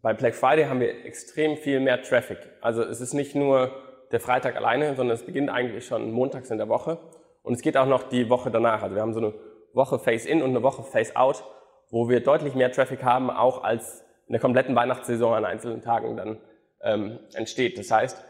bei 0.00 0.12
Black 0.14 0.34
Friday 0.34 0.66
haben 0.66 0.80
wir 0.80 1.04
extrem 1.04 1.56
viel 1.56 1.80
mehr 1.80 2.02
Traffic. 2.02 2.38
Also 2.60 2.82
es 2.82 3.00
ist 3.00 3.14
nicht 3.14 3.34
nur 3.34 3.72
der 4.12 4.20
Freitag 4.20 4.56
alleine, 4.56 4.94
sondern 4.94 5.14
es 5.14 5.26
beginnt 5.26 5.50
eigentlich 5.50 5.86
schon 5.86 6.12
montags 6.12 6.50
in 6.50 6.58
der 6.58 6.68
Woche. 6.68 6.98
Und 7.42 7.54
es 7.54 7.62
geht 7.62 7.76
auch 7.76 7.86
noch 7.86 8.04
die 8.04 8.30
Woche 8.30 8.50
danach. 8.50 8.82
Also 8.82 8.94
wir 8.94 9.02
haben 9.02 9.12
so 9.12 9.20
eine 9.20 9.34
Woche 9.72 9.98
Face-In 9.98 10.42
und 10.42 10.50
eine 10.50 10.62
Woche 10.62 10.82
Face-Out, 10.82 11.44
wo 11.90 12.08
wir 12.08 12.20
deutlich 12.20 12.54
mehr 12.54 12.70
Traffic 12.70 13.02
haben, 13.02 13.30
auch 13.30 13.64
als 13.64 14.04
in 14.26 14.32
der 14.32 14.40
kompletten 14.40 14.76
Weihnachtssaison 14.76 15.34
an 15.34 15.44
einzelnen 15.44 15.82
Tagen 15.82 16.16
dann 16.16 16.38
ähm, 16.82 17.18
entsteht. 17.34 17.78
Das 17.78 17.90
heißt, 17.90 18.22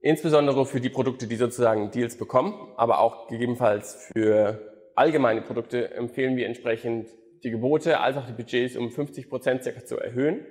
insbesondere 0.00 0.66
für 0.66 0.80
die 0.80 0.90
Produkte, 0.90 1.26
die 1.26 1.36
sozusagen 1.36 1.90
Deals 1.90 2.16
bekommen, 2.16 2.72
aber 2.76 3.00
auch 3.00 3.28
gegebenenfalls 3.28 4.10
für 4.12 4.90
allgemeine 4.94 5.42
Produkte 5.42 5.92
empfehlen 5.94 6.36
wir 6.36 6.46
entsprechend 6.46 7.08
die 7.44 7.50
Gebote 7.50 8.00
als 8.00 8.16
auch 8.16 8.26
die 8.26 8.32
Budgets 8.32 8.76
um 8.76 8.90
50 8.90 9.28
Prozent 9.28 9.62
circa 9.62 9.84
zu 9.84 9.98
erhöhen, 9.98 10.44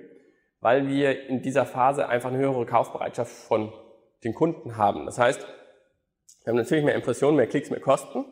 weil 0.60 0.88
wir 0.88 1.28
in 1.28 1.42
dieser 1.42 1.66
Phase 1.66 2.08
einfach 2.08 2.30
eine 2.30 2.38
höhere 2.38 2.64
Kaufbereitschaft 2.64 3.32
von 3.32 3.72
den 4.24 4.34
Kunden 4.34 4.76
haben. 4.76 5.04
Das 5.06 5.18
heißt, 5.18 5.46
wir 6.44 6.50
haben 6.50 6.56
natürlich 6.56 6.84
mehr 6.84 6.94
Impressionen, 6.94 7.36
mehr 7.36 7.48
Klicks, 7.48 7.70
mehr 7.70 7.80
Kosten, 7.80 8.24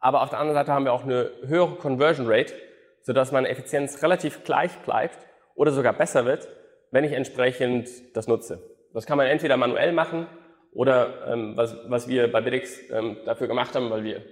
aber 0.00 0.22
auf 0.22 0.30
der 0.30 0.38
anderen 0.38 0.58
Seite 0.58 0.72
haben 0.72 0.84
wir 0.84 0.92
auch 0.92 1.02
eine 1.02 1.30
höhere 1.44 1.76
Conversion 1.76 2.26
Rate, 2.28 2.54
sodass 3.02 3.32
meine 3.32 3.48
Effizienz 3.48 4.02
relativ 4.02 4.44
gleich 4.44 4.78
bleibt 4.78 5.18
oder 5.54 5.72
sogar 5.72 5.92
besser 5.92 6.24
wird, 6.24 6.48
wenn 6.90 7.04
ich 7.04 7.12
entsprechend 7.12 7.88
das 8.16 8.28
nutze. 8.28 8.62
Das 8.94 9.06
kann 9.06 9.18
man 9.18 9.26
entweder 9.26 9.56
manuell 9.56 9.92
machen 9.92 10.26
oder 10.72 11.32
ähm, 11.32 11.56
was, 11.56 11.76
was 11.88 12.08
wir 12.08 12.30
bei 12.30 12.40
Bidix 12.40 12.90
ähm, 12.90 13.16
dafür 13.24 13.48
gemacht 13.48 13.74
haben, 13.74 13.90
weil 13.90 14.04
wir 14.04 14.22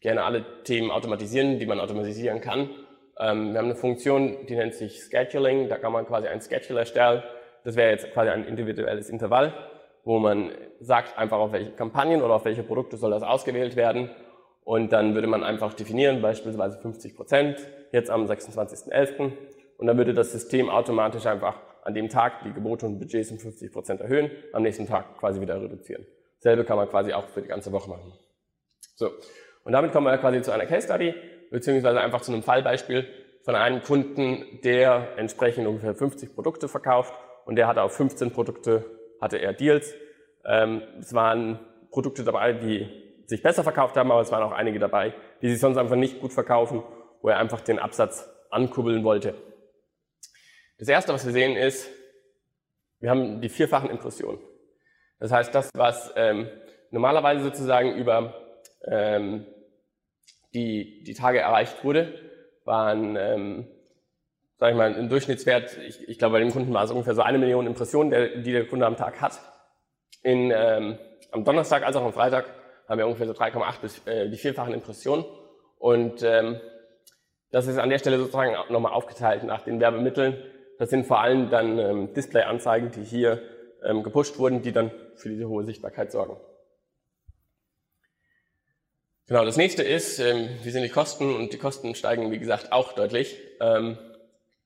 gerne 0.00 0.24
alle 0.24 0.44
Themen 0.64 0.90
automatisieren, 0.90 1.58
die 1.58 1.66
man 1.66 1.80
automatisieren 1.80 2.40
kann. 2.40 2.70
Ähm, 3.18 3.52
wir 3.52 3.58
haben 3.58 3.66
eine 3.66 3.74
Funktion, 3.74 4.46
die 4.46 4.54
nennt 4.54 4.74
sich 4.74 5.02
Scheduling. 5.04 5.68
Da 5.68 5.78
kann 5.78 5.92
man 5.92 6.06
quasi 6.06 6.28
ein 6.28 6.40
Schedule 6.40 6.80
erstellen. 6.80 7.22
Das 7.64 7.76
wäre 7.76 7.90
jetzt 7.90 8.12
quasi 8.12 8.30
ein 8.30 8.44
individuelles 8.44 9.10
Intervall, 9.10 9.52
wo 10.04 10.18
man 10.18 10.52
sagt 10.80 11.18
einfach, 11.18 11.38
auf 11.38 11.52
welche 11.52 11.72
Kampagnen 11.72 12.22
oder 12.22 12.34
auf 12.34 12.44
welche 12.44 12.62
Produkte 12.62 12.96
soll 12.96 13.10
das 13.10 13.22
ausgewählt 13.22 13.76
werden. 13.76 14.10
Und 14.64 14.92
dann 14.92 15.14
würde 15.14 15.26
man 15.26 15.42
einfach 15.42 15.74
definieren, 15.74 16.22
beispielsweise 16.22 16.78
50 16.78 17.16
Prozent, 17.16 17.58
jetzt 17.90 18.10
am 18.10 18.26
26.11. 18.26 19.32
Und 19.78 19.86
dann 19.86 19.96
würde 19.96 20.14
das 20.14 20.32
System 20.32 20.70
automatisch 20.70 21.26
einfach 21.26 21.58
an 21.88 21.94
dem 21.94 22.10
Tag 22.10 22.44
die 22.44 22.52
Gebote 22.52 22.84
und 22.84 22.98
Budgets 22.98 23.30
um 23.30 23.38
50 23.38 23.72
Prozent 23.72 24.02
erhöhen, 24.02 24.30
am 24.52 24.62
nächsten 24.62 24.86
Tag 24.86 25.16
quasi 25.16 25.40
wieder 25.40 25.58
reduzieren. 25.60 26.06
Selbe 26.38 26.64
kann 26.64 26.76
man 26.76 26.86
quasi 26.86 27.14
auch 27.14 27.26
für 27.30 27.40
die 27.40 27.48
ganze 27.48 27.72
Woche 27.72 27.88
machen. 27.88 28.12
So. 28.94 29.10
Und 29.64 29.72
damit 29.72 29.92
kommen 29.92 30.06
wir 30.06 30.18
quasi 30.18 30.42
zu 30.42 30.52
einer 30.52 30.66
Case 30.66 30.86
Study, 30.86 31.14
beziehungsweise 31.50 31.98
einfach 31.98 32.20
zu 32.20 32.30
einem 32.30 32.42
Fallbeispiel 32.42 33.06
von 33.42 33.54
einem 33.54 33.82
Kunden, 33.82 34.60
der 34.62 35.14
entsprechend 35.16 35.66
ungefähr 35.66 35.94
50 35.94 36.34
Produkte 36.34 36.68
verkauft 36.68 37.14
und 37.46 37.56
der 37.56 37.66
hatte 37.66 37.80
auf 37.80 37.96
15 37.96 38.32
Produkte, 38.32 38.84
hatte 39.22 39.38
er 39.38 39.54
Deals. 39.54 39.94
Ähm, 40.44 40.82
es 41.00 41.14
waren 41.14 41.58
Produkte 41.90 42.22
dabei, 42.22 42.52
die 42.52 42.86
sich 43.24 43.42
besser 43.42 43.62
verkauft 43.62 43.96
haben, 43.96 44.12
aber 44.12 44.20
es 44.20 44.30
waren 44.30 44.42
auch 44.42 44.52
einige 44.52 44.78
dabei, 44.78 45.14
die 45.40 45.48
sich 45.48 45.58
sonst 45.58 45.78
einfach 45.78 45.96
nicht 45.96 46.20
gut 46.20 46.34
verkaufen, 46.34 46.82
wo 47.22 47.30
er 47.30 47.38
einfach 47.38 47.62
den 47.62 47.78
Absatz 47.78 48.28
ankurbeln 48.50 49.04
wollte. 49.04 49.34
Das 50.78 50.88
erste, 50.88 51.12
was 51.12 51.26
wir 51.26 51.32
sehen, 51.32 51.56
ist, 51.56 51.90
wir 53.00 53.10
haben 53.10 53.40
die 53.40 53.48
vierfachen 53.48 53.90
Impressionen. 53.90 54.40
Das 55.18 55.32
heißt, 55.32 55.54
das, 55.54 55.70
was 55.74 56.12
ähm, 56.16 56.48
normalerweise 56.90 57.42
sozusagen 57.42 57.96
über 57.96 58.34
ähm, 58.86 59.46
die, 60.54 61.02
die 61.04 61.14
Tage 61.14 61.40
erreicht 61.40 61.84
wurde, 61.84 62.14
waren, 62.64 63.16
ähm, 63.16 63.68
sag 64.56 64.70
ich 64.70 64.76
mal, 64.76 64.94
ein 64.94 65.08
Durchschnittswert, 65.08 65.76
ich, 65.78 66.08
ich 66.08 66.18
glaube, 66.18 66.34
bei 66.34 66.40
dem 66.40 66.52
Kunden 66.52 66.72
war 66.72 66.84
es 66.84 66.90
ungefähr 66.90 67.14
so 67.14 67.22
eine 67.22 67.38
Million 67.38 67.66
Impressionen, 67.66 68.10
der, 68.10 68.38
die 68.38 68.52
der 68.52 68.66
Kunde 68.66 68.86
am 68.86 68.96
Tag 68.96 69.20
hat. 69.20 69.40
In, 70.22 70.52
ähm, 70.54 70.98
am 71.32 71.44
Donnerstag 71.44 71.84
als 71.84 71.96
auch 71.96 72.04
am 72.04 72.12
Freitag 72.12 72.54
haben 72.88 72.98
wir 72.98 73.06
ungefähr 73.06 73.26
so 73.26 73.32
3,8 73.32 73.80
bis 73.80 74.06
äh, 74.06 74.28
die 74.30 74.36
vierfachen 74.36 74.74
Impressionen. 74.74 75.24
Und 75.78 76.22
ähm, 76.22 76.60
das 77.50 77.66
ist 77.66 77.78
an 77.78 77.90
der 77.90 77.98
Stelle 77.98 78.18
sozusagen 78.18 78.54
nochmal 78.70 78.92
aufgeteilt 78.92 79.42
nach 79.44 79.62
den 79.62 79.80
Werbemitteln. 79.80 80.42
Das 80.78 80.90
sind 80.90 81.06
vor 81.06 81.20
allem 81.20 81.50
dann 81.50 81.78
ähm, 81.78 82.14
Display-Anzeigen, 82.14 82.90
die 82.92 83.04
hier 83.04 83.42
ähm, 83.84 84.02
gepusht 84.02 84.38
wurden, 84.38 84.62
die 84.62 84.72
dann 84.72 84.90
für 85.16 85.28
diese 85.28 85.48
hohe 85.48 85.64
Sichtbarkeit 85.64 86.12
sorgen. 86.12 86.36
Genau, 89.26 89.44
das 89.44 89.56
nächste 89.56 89.82
ist, 89.82 90.18
ähm, 90.20 90.48
wie 90.62 90.70
sind 90.70 90.82
die 90.82 90.88
Kosten? 90.88 91.34
Und 91.34 91.52
die 91.52 91.58
Kosten 91.58 91.94
steigen, 91.94 92.30
wie 92.30 92.38
gesagt, 92.38 92.72
auch 92.72 92.92
deutlich. 92.92 93.38
Ähm, 93.60 93.98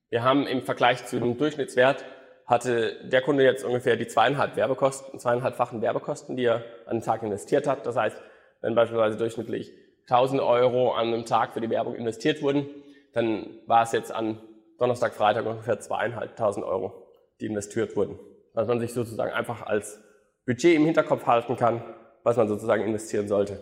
wir 0.09 0.23
haben 0.23 0.47
im 0.47 0.61
Vergleich 0.61 1.05
zu 1.05 1.19
dem 1.19 1.37
Durchschnittswert 1.37 2.05
hatte 2.45 2.95
der 3.07 3.21
Kunde 3.21 3.43
jetzt 3.43 3.63
ungefähr 3.63 3.95
die 3.95 4.07
zweieinhalb 4.07 4.55
Werbekosten, 4.55 5.19
zweieinhalbfachen 5.19 5.81
Werbekosten, 5.81 6.35
die 6.35 6.45
er 6.45 6.63
an 6.85 6.97
den 6.97 7.03
Tag 7.03 7.23
investiert 7.23 7.67
hat. 7.67 7.85
Das 7.85 7.95
heißt, 7.95 8.21
wenn 8.61 8.75
beispielsweise 8.75 9.17
durchschnittlich 9.17 9.71
1000 10.09 10.41
Euro 10.41 10.93
an 10.93 11.07
einem 11.07 11.25
Tag 11.25 11.53
für 11.53 11.61
die 11.61 11.69
Werbung 11.69 11.95
investiert 11.95 12.41
wurden, 12.41 12.69
dann 13.13 13.47
war 13.65 13.83
es 13.83 13.91
jetzt 13.91 14.11
an 14.11 14.41
Donnerstag, 14.79 15.13
Freitag 15.13 15.45
ungefähr 15.45 15.79
zweieinhalbtausend 15.79 16.65
Euro, 16.65 17.07
die 17.39 17.45
investiert 17.45 17.95
wurden. 17.95 18.19
Was 18.53 18.67
man 18.67 18.79
sich 18.79 18.93
sozusagen 18.93 19.31
einfach 19.31 19.63
als 19.63 20.01
Budget 20.45 20.75
im 20.75 20.85
Hinterkopf 20.85 21.25
halten 21.25 21.55
kann, 21.55 21.83
was 22.23 22.37
man 22.37 22.47
sozusagen 22.47 22.83
investieren 22.83 23.27
sollte. 23.27 23.61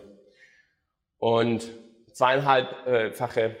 Und 1.18 1.70
zweieinhalbfache 2.12 3.56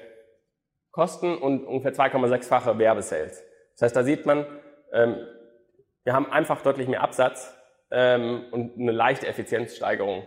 Kosten 0.90 1.36
und 1.38 1.64
ungefähr 1.64 1.94
2,6-fache 1.94 2.78
Werbesales. 2.78 3.42
Das 3.74 3.82
heißt, 3.82 3.96
da 3.96 4.04
sieht 4.04 4.26
man, 4.26 4.46
ähm, 4.92 5.16
wir 6.04 6.12
haben 6.12 6.30
einfach 6.30 6.62
deutlich 6.62 6.86
mehr 6.86 7.02
Absatz 7.02 7.56
ähm, 7.90 8.44
und 8.50 8.78
eine 8.78 8.92
leichte 8.92 9.26
Effizienzsteigerung. 9.26 10.26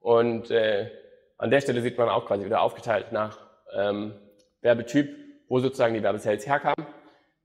Und 0.00 0.50
äh, 0.50 0.90
an 1.38 1.50
der 1.50 1.60
Stelle 1.60 1.80
sieht 1.80 1.96
man 1.96 2.08
auch 2.08 2.26
quasi 2.26 2.44
wieder 2.44 2.60
aufgeteilt 2.60 3.12
nach 3.12 3.38
ähm, 3.74 4.14
Werbetyp, 4.60 5.25
wo 5.48 5.58
sozusagen 5.58 5.94
die 5.94 6.02
Werbesales 6.02 6.46
herkamen. 6.46 6.86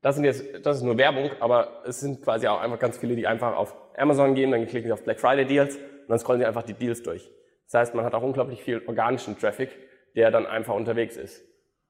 Das, 0.02 0.16
sind 0.16 0.26
jetzt, 0.26 0.66
das 0.66 0.78
ist 0.78 0.84
nur 0.84 0.98
Werbung, 0.98 1.30
aber 1.40 1.84
es 1.86 2.00
sind 2.00 2.24
quasi 2.24 2.48
auch 2.48 2.60
einfach 2.60 2.80
ganz 2.80 2.98
viele, 2.98 3.16
die 3.16 3.28
einfach 3.28 3.56
auf 3.56 3.76
Amazon 3.96 4.34
gehen, 4.34 4.52
dann 4.52 4.66
klicken 4.66 4.88
sie 4.88 4.94
auf 4.94 5.04
Black 5.04 5.20
Friday 5.20 5.46
Deals 5.46 5.76
und 5.76 6.10
dann 6.10 6.20
scrollen 6.20 6.42
sie 6.42 6.48
einfach 6.48 6.64
die 6.64 6.74
Deals 6.74 7.04
durch. 7.04 7.30
Das 7.66 7.80
heißt, 7.80 7.96
man 7.96 8.04
hat 8.04 8.14
auch 8.16 8.24
unglaublich 8.24 8.64
viel 8.64 8.82
organischen 8.88 9.38
Traffic, 9.38 9.70
der 10.16 10.32
dann 10.32 10.46
einfach 10.46 10.74
unterwegs 10.74 11.18
ist. 11.18 11.44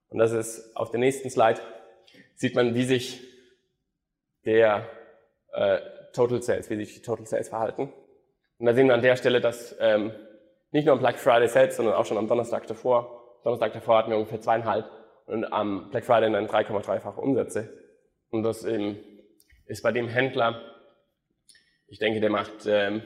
Und 0.10 0.20
das 0.20 0.32
ist 0.32 0.76
auf 0.76 0.92
der 0.92 1.00
nächsten 1.00 1.30
Slide, 1.30 1.60
sieht 2.36 2.56
man, 2.56 2.76
wie 2.76 2.84
sich 2.84 3.22
der 4.46 4.86
äh, 5.54 5.80
Total 6.14 6.42
Sales, 6.42 6.70
wie 6.70 6.76
sich 6.76 6.96
die 6.96 7.02
Total 7.02 7.26
Sales 7.26 7.50
verhalten. 7.50 7.94
Und 8.60 8.66
da 8.66 8.74
sehen 8.74 8.88
wir 8.88 8.94
an 8.94 9.02
der 9.02 9.16
Stelle, 9.16 9.40
dass 9.40 9.76
ähm, 9.80 10.12
nicht 10.72 10.86
nur 10.86 10.94
am 10.94 11.00
Black 11.00 11.18
Friday 11.18 11.48
selbst, 11.48 11.78
sondern 11.78 11.96
auch 11.96 12.06
schon 12.06 12.18
am 12.18 12.28
Donnerstag 12.28 12.68
davor, 12.68 13.40
Donnerstag 13.44 13.74
davor 13.74 13.98
hatten 13.98 14.12
wir 14.12 14.18
ungefähr 14.18 14.42
zweieinhalb 14.42 14.86
und 15.26 15.46
am 15.46 15.90
Black 15.90 16.06
Friday 16.06 16.32
dann 16.32 16.48
3,3-fache 16.48 17.20
Umsätze. 17.20 17.70
Und 18.30 18.44
das 18.44 18.64
ähm, 18.64 18.98
ist 19.66 19.84
bei 19.84 19.92
dem 19.92 20.08
Händler, 20.08 20.62
ich 21.88 22.00
denke, 22.00 22.20
der 22.22 22.30
macht 22.30 22.66
ähm, 22.66 23.02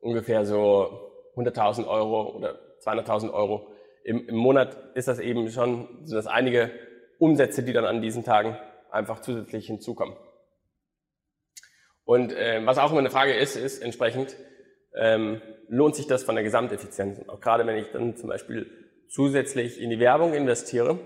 ungefähr 0.00 0.44
so 0.44 1.12
100.000 1.36 1.86
Euro 1.86 2.36
oder 2.36 2.58
200.000 2.84 3.32
Euro. 3.32 3.68
Im, 4.04 4.28
Im 4.28 4.36
Monat 4.36 4.76
ist 4.94 5.08
das 5.08 5.18
eben 5.18 5.50
schon, 5.50 6.06
sind 6.06 6.16
das 6.16 6.26
einige 6.26 6.70
Umsätze, 7.18 7.62
die 7.62 7.72
dann 7.72 7.84
an 7.84 8.00
diesen 8.00 8.24
Tagen 8.24 8.56
einfach 8.90 9.20
zusätzlich 9.20 9.66
hinzukommen. 9.66 10.16
Und 12.04 12.32
äh, 12.32 12.60
was 12.64 12.78
auch 12.78 12.90
immer 12.90 13.00
eine 13.00 13.10
Frage 13.10 13.34
ist, 13.34 13.56
ist 13.56 13.82
entsprechend, 13.82 14.34
ähm, 14.96 15.40
lohnt 15.68 15.94
sich 15.94 16.06
das 16.06 16.24
von 16.24 16.34
der 16.34 16.42
Gesamteffizienz? 16.42 17.20
Auch 17.28 17.40
gerade 17.40 17.66
wenn 17.66 17.76
ich 17.76 17.92
dann 17.92 18.16
zum 18.16 18.28
Beispiel 18.28 18.68
zusätzlich 19.08 19.80
in 19.80 19.90
die 19.90 20.00
Werbung 20.00 20.34
investiere, 20.34 20.98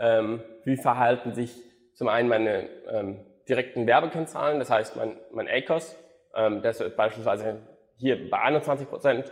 ähm, 0.00 0.42
wie 0.64 0.76
verhalten 0.76 1.34
sich 1.34 1.54
zum 1.94 2.08
einen 2.08 2.28
meine 2.28 2.68
ähm, 2.88 3.26
direkten 3.48 3.86
Werbekennzahlen, 3.86 4.58
das 4.58 4.70
heißt 4.70 4.96
mein, 4.96 5.16
mein 5.32 5.48
ACOS, 5.48 5.96
ähm, 6.34 6.62
das 6.62 6.80
wird 6.80 6.96
beispielsweise 6.96 7.60
hier 7.96 8.30
bei 8.30 8.40
21 8.40 8.88
Prozent 8.88 9.30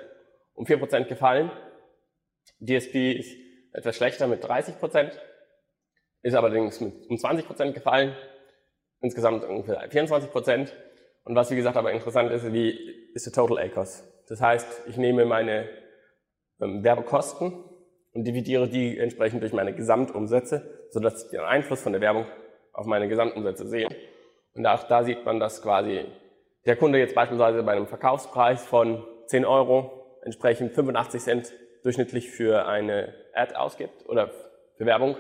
um 0.54 0.66
4 0.66 0.78
Prozent 0.78 1.08
gefallen. 1.08 1.50
DSP 2.60 3.12
ist 3.12 3.36
etwas 3.72 3.96
schlechter 3.96 4.26
mit 4.26 4.46
30 4.46 4.78
Prozent, 4.78 5.18
ist 6.22 6.34
allerdings 6.34 6.80
mit 6.80 7.08
um 7.08 7.16
20 7.16 7.46
Prozent 7.46 7.74
gefallen, 7.74 8.14
insgesamt 9.00 9.44
ungefähr 9.44 9.88
24 9.88 10.30
Prozent. 10.30 10.72
Und 11.24 11.36
was 11.36 11.50
wie 11.50 11.56
gesagt 11.56 11.76
aber 11.76 11.92
interessant 11.92 12.30
ist, 12.32 12.52
wie 12.52 12.70
ist 13.14 13.26
der 13.26 13.32
Total 13.32 13.58
ACOS. 13.58 14.04
Das 14.28 14.40
heißt, 14.40 14.88
ich 14.88 14.96
nehme 14.96 15.24
meine 15.24 15.68
ähm, 16.60 16.82
Werbekosten 16.82 17.64
und 18.18 18.24
dividiere 18.24 18.68
die 18.68 18.98
entsprechend 18.98 19.42
durch 19.42 19.52
meine 19.52 19.72
Gesamtumsätze, 19.72 20.88
sodass 20.90 21.24
ich 21.24 21.30
den 21.30 21.38
Einfluss 21.38 21.80
von 21.80 21.92
der 21.92 22.00
Werbung 22.00 22.26
auf 22.72 22.84
meine 22.84 23.06
Gesamtumsätze 23.06 23.68
sehe. 23.68 23.86
Und 24.54 24.66
auch 24.66 24.88
da 24.88 25.04
sieht 25.04 25.24
man, 25.24 25.38
dass 25.38 25.62
quasi 25.62 26.04
der 26.66 26.74
Kunde 26.74 26.98
jetzt 26.98 27.14
beispielsweise 27.14 27.62
bei 27.62 27.76
einem 27.76 27.86
Verkaufspreis 27.86 28.66
von 28.66 29.06
10 29.26 29.44
Euro 29.44 30.18
entsprechend 30.24 30.72
85 30.72 31.22
Cent 31.22 31.52
durchschnittlich 31.84 32.28
für 32.28 32.66
eine 32.66 33.14
Ad 33.34 33.54
ausgibt 33.54 34.08
oder 34.08 34.32
für 34.76 34.84
Werbung, 34.84 35.16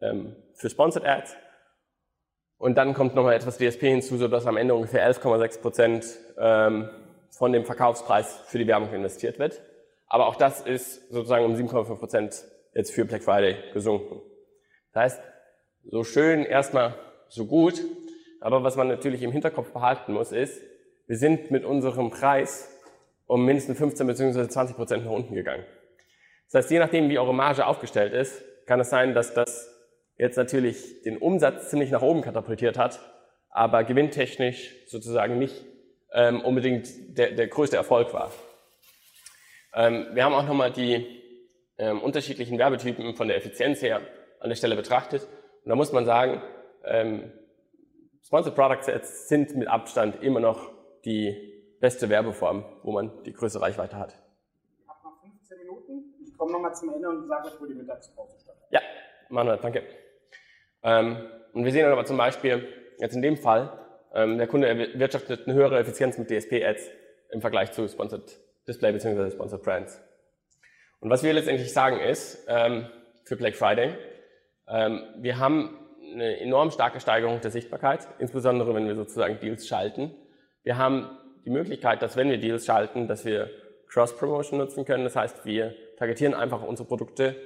ähm, 0.00 0.34
für 0.54 0.70
Sponsored 0.70 1.06
Ads 1.06 1.36
und 2.56 2.78
dann 2.78 2.94
kommt 2.94 3.14
nochmal 3.14 3.34
etwas 3.34 3.58
DSP 3.58 3.88
hinzu, 3.88 4.16
sodass 4.16 4.46
am 4.46 4.56
Ende 4.56 4.74
ungefähr 4.74 5.06
11,6 5.06 5.60
Prozent 5.60 6.06
ähm, 6.38 6.88
von 7.28 7.52
dem 7.52 7.66
Verkaufspreis 7.66 8.40
für 8.46 8.56
die 8.56 8.66
Werbung 8.66 8.90
investiert 8.94 9.38
wird. 9.38 9.60
Aber 10.12 10.26
auch 10.26 10.36
das 10.36 10.60
ist 10.60 11.10
sozusagen 11.10 11.46
um 11.46 11.54
7,5 11.54 11.94
Prozent 11.96 12.44
jetzt 12.74 12.92
für 12.92 13.06
Black 13.06 13.22
Friday 13.22 13.56
gesunken. 13.72 14.20
Das 14.92 15.04
heißt, 15.04 15.22
so 15.90 16.04
schön 16.04 16.44
erstmal 16.44 16.94
so 17.30 17.46
gut, 17.46 17.80
aber 18.42 18.62
was 18.62 18.76
man 18.76 18.88
natürlich 18.88 19.22
im 19.22 19.32
Hinterkopf 19.32 19.72
behalten 19.72 20.12
muss, 20.12 20.30
ist, 20.30 20.60
wir 21.06 21.16
sind 21.16 21.50
mit 21.50 21.64
unserem 21.64 22.10
Preis 22.10 22.68
um 23.26 23.46
mindestens 23.46 23.78
15 23.78 24.06
bzw. 24.06 24.48
20 24.48 24.76
Prozent 24.76 25.06
nach 25.06 25.12
unten 25.12 25.34
gegangen. 25.34 25.64
Das 26.50 26.64
heißt, 26.64 26.70
je 26.72 26.78
nachdem, 26.78 27.08
wie 27.08 27.18
eure 27.18 27.32
Marge 27.32 27.66
aufgestellt 27.66 28.12
ist, 28.12 28.44
kann 28.66 28.80
es 28.80 28.90
sein, 28.90 29.14
dass 29.14 29.32
das 29.32 29.66
jetzt 30.18 30.36
natürlich 30.36 31.00
den 31.04 31.16
Umsatz 31.16 31.70
ziemlich 31.70 31.90
nach 31.90 32.02
oben 32.02 32.20
katapultiert 32.20 32.76
hat, 32.76 33.00
aber 33.48 33.82
gewinntechnisch 33.82 34.74
sozusagen 34.88 35.38
nicht 35.38 35.64
ähm, 36.12 36.42
unbedingt 36.42 37.16
der, 37.16 37.30
der 37.32 37.46
größte 37.46 37.78
Erfolg 37.78 38.12
war. 38.12 38.30
Ähm, 39.74 40.08
wir 40.12 40.24
haben 40.24 40.34
auch 40.34 40.46
nochmal 40.46 40.70
die 40.70 41.22
ähm, 41.78 42.00
unterschiedlichen 42.02 42.58
Werbetypen 42.58 43.14
von 43.16 43.28
der 43.28 43.36
Effizienz 43.36 43.82
her 43.82 44.00
an 44.40 44.48
der 44.48 44.56
Stelle 44.56 44.76
betrachtet. 44.76 45.22
Und 45.64 45.70
da 45.70 45.74
muss 45.74 45.92
man 45.92 46.04
sagen, 46.04 46.42
ähm, 46.84 47.32
Sponsored 48.22 48.54
Product 48.54 48.82
Sets 48.82 49.28
sind 49.28 49.56
mit 49.56 49.68
Abstand 49.68 50.22
immer 50.22 50.40
noch 50.40 50.70
die 51.04 51.52
beste 51.80 52.08
Werbeform, 52.08 52.64
wo 52.82 52.92
man 52.92 53.22
die 53.24 53.32
größte 53.32 53.60
Reichweite 53.60 53.96
hat. 53.96 54.14
Ich 54.80 54.88
habe 54.88 54.98
noch 55.04 55.20
15 55.22 55.58
Minuten. 55.58 56.14
Ich 56.24 56.36
komme 56.36 56.52
nochmal 56.52 56.74
zum 56.74 56.94
Ende 56.94 57.08
und 57.08 57.26
sage 57.26 57.48
euch, 57.48 57.60
wo 57.60 57.66
die 57.66 57.74
Mittagspause 57.74 58.38
stattfindet. 58.38 58.70
Ja, 58.70 58.80
Manuel, 59.28 59.58
danke. 59.60 59.82
Ähm, 60.82 61.16
und 61.52 61.64
wir 61.64 61.72
sehen 61.72 61.82
dann 61.82 61.92
aber 61.92 62.04
zum 62.04 62.16
Beispiel, 62.16 62.68
jetzt 62.98 63.14
in 63.14 63.22
dem 63.22 63.36
Fall, 63.36 63.78
ähm, 64.14 64.38
der 64.38 64.46
Kunde 64.46 64.68
erwirtschaftet 64.68 65.46
eine 65.46 65.54
höhere 65.54 65.78
Effizienz 65.78 66.18
mit 66.18 66.28
DSP-Ads 66.28 66.90
im 67.30 67.40
Vergleich 67.40 67.72
zu 67.72 67.88
Sponsored 67.88 68.38
Display 68.66 68.92
bzw. 68.92 69.30
Sponsored 69.30 69.62
Brands. 69.62 70.00
Und 71.00 71.10
was 71.10 71.22
wir 71.22 71.32
letztendlich 71.32 71.72
sagen 71.72 71.98
ist, 71.98 72.46
ähm, 72.48 72.86
für 73.24 73.36
Black 73.36 73.56
Friday, 73.56 73.96
ähm, 74.68 75.02
wir 75.18 75.38
haben 75.38 75.78
eine 76.12 76.40
enorm 76.40 76.70
starke 76.70 77.00
Steigerung 77.00 77.40
der 77.40 77.50
Sichtbarkeit, 77.50 78.06
insbesondere 78.18 78.74
wenn 78.74 78.86
wir 78.86 78.94
sozusagen 78.94 79.40
Deals 79.40 79.66
schalten. 79.66 80.14
Wir 80.62 80.78
haben 80.78 81.10
die 81.44 81.50
Möglichkeit, 81.50 82.02
dass 82.02 82.16
wenn 82.16 82.30
wir 82.30 82.38
Deals 82.38 82.66
schalten, 82.66 83.08
dass 83.08 83.24
wir 83.24 83.50
Cross-Promotion 83.88 84.58
nutzen 84.58 84.84
können. 84.84 85.04
Das 85.04 85.16
heißt, 85.16 85.44
wir 85.44 85.74
targetieren 85.98 86.34
einfach 86.34 86.62
unsere 86.62 86.88
Produkte 86.88 87.36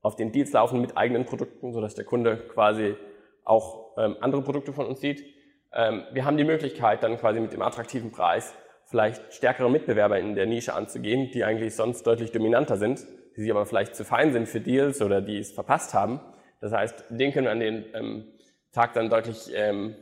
auf 0.00 0.16
den 0.16 0.32
Deals 0.32 0.52
laufen 0.52 0.80
mit 0.80 0.96
eigenen 0.96 1.24
Produkten, 1.24 1.72
sodass 1.72 1.94
der 1.94 2.04
Kunde 2.04 2.36
quasi 2.36 2.96
auch 3.44 3.96
ähm, 3.98 4.16
andere 4.20 4.42
Produkte 4.42 4.72
von 4.72 4.86
uns 4.86 5.00
sieht. 5.00 5.24
Ähm, 5.72 6.04
wir 6.12 6.24
haben 6.24 6.36
die 6.36 6.44
Möglichkeit, 6.44 7.02
dann 7.02 7.18
quasi 7.18 7.40
mit 7.40 7.52
dem 7.52 7.62
attraktiven 7.62 8.12
Preis 8.12 8.54
vielleicht 8.86 9.34
stärkere 9.34 9.70
Mitbewerber 9.70 10.18
in 10.18 10.34
der 10.34 10.46
Nische 10.46 10.74
anzugehen, 10.74 11.30
die 11.32 11.44
eigentlich 11.44 11.74
sonst 11.74 12.06
deutlich 12.06 12.32
dominanter 12.32 12.76
sind, 12.76 13.06
die 13.36 13.42
sich 13.42 13.50
aber 13.50 13.66
vielleicht 13.66 13.94
zu 13.94 14.04
fein 14.04 14.32
sind 14.32 14.48
für 14.48 14.60
Deals 14.60 15.02
oder 15.02 15.20
die 15.20 15.38
es 15.38 15.52
verpasst 15.52 15.92
haben. 15.92 16.20
Das 16.60 16.72
heißt, 16.72 17.04
den 17.10 17.32
können 17.32 17.46
wir 17.46 17.52
an 17.52 17.60
den 17.60 17.84
ähm, 17.94 18.24
Tag 18.72 18.94
dann 18.94 19.10
deutlich 19.10 19.50
ähm, 19.54 19.96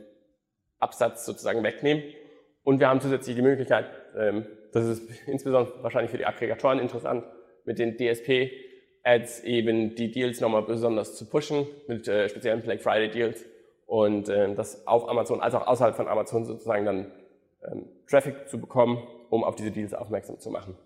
Absatz 0.79 1.25
sozusagen 1.25 1.63
wegnehmen. 1.63 2.03
Und 2.63 2.79
wir 2.79 2.87
haben 2.87 3.01
zusätzlich 3.01 3.35
die 3.35 3.41
Möglichkeit, 3.41 3.85
ähm, 4.17 4.45
das 4.71 4.85
ist 4.85 5.27
insbesondere 5.27 5.83
wahrscheinlich 5.83 6.11
für 6.11 6.17
die 6.17 6.25
Aggregatoren 6.25 6.79
interessant, 6.79 7.25
mit 7.65 7.79
den 7.79 7.97
DSP 7.97 8.51
Ads 9.03 9.43
eben 9.43 9.95
die 9.95 10.11
Deals 10.11 10.41
nochmal 10.41 10.63
besonders 10.63 11.15
zu 11.15 11.25
pushen 11.25 11.67
mit 11.87 12.07
äh, 12.07 12.27
speziellen 12.27 12.61
Black 12.61 12.81
Friday 12.81 13.09
Deals 13.09 13.45
und 13.85 14.29
äh, 14.29 14.53
das 14.55 14.87
auf 14.87 15.07
Amazon 15.07 15.41
als 15.41 15.53
auch 15.53 15.67
außerhalb 15.67 15.95
von 15.95 16.07
Amazon 16.07 16.45
sozusagen 16.45 16.85
dann 16.85 17.11
ähm, 17.71 17.89
Traffic 18.07 18.47
zu 18.47 18.59
bekommen, 18.59 19.05
um 19.29 19.43
auf 19.43 19.55
diese 19.55 19.71
Deals 19.71 19.93
aufmerksam 19.93 20.39
zu 20.39 20.49
machen. 20.49 20.77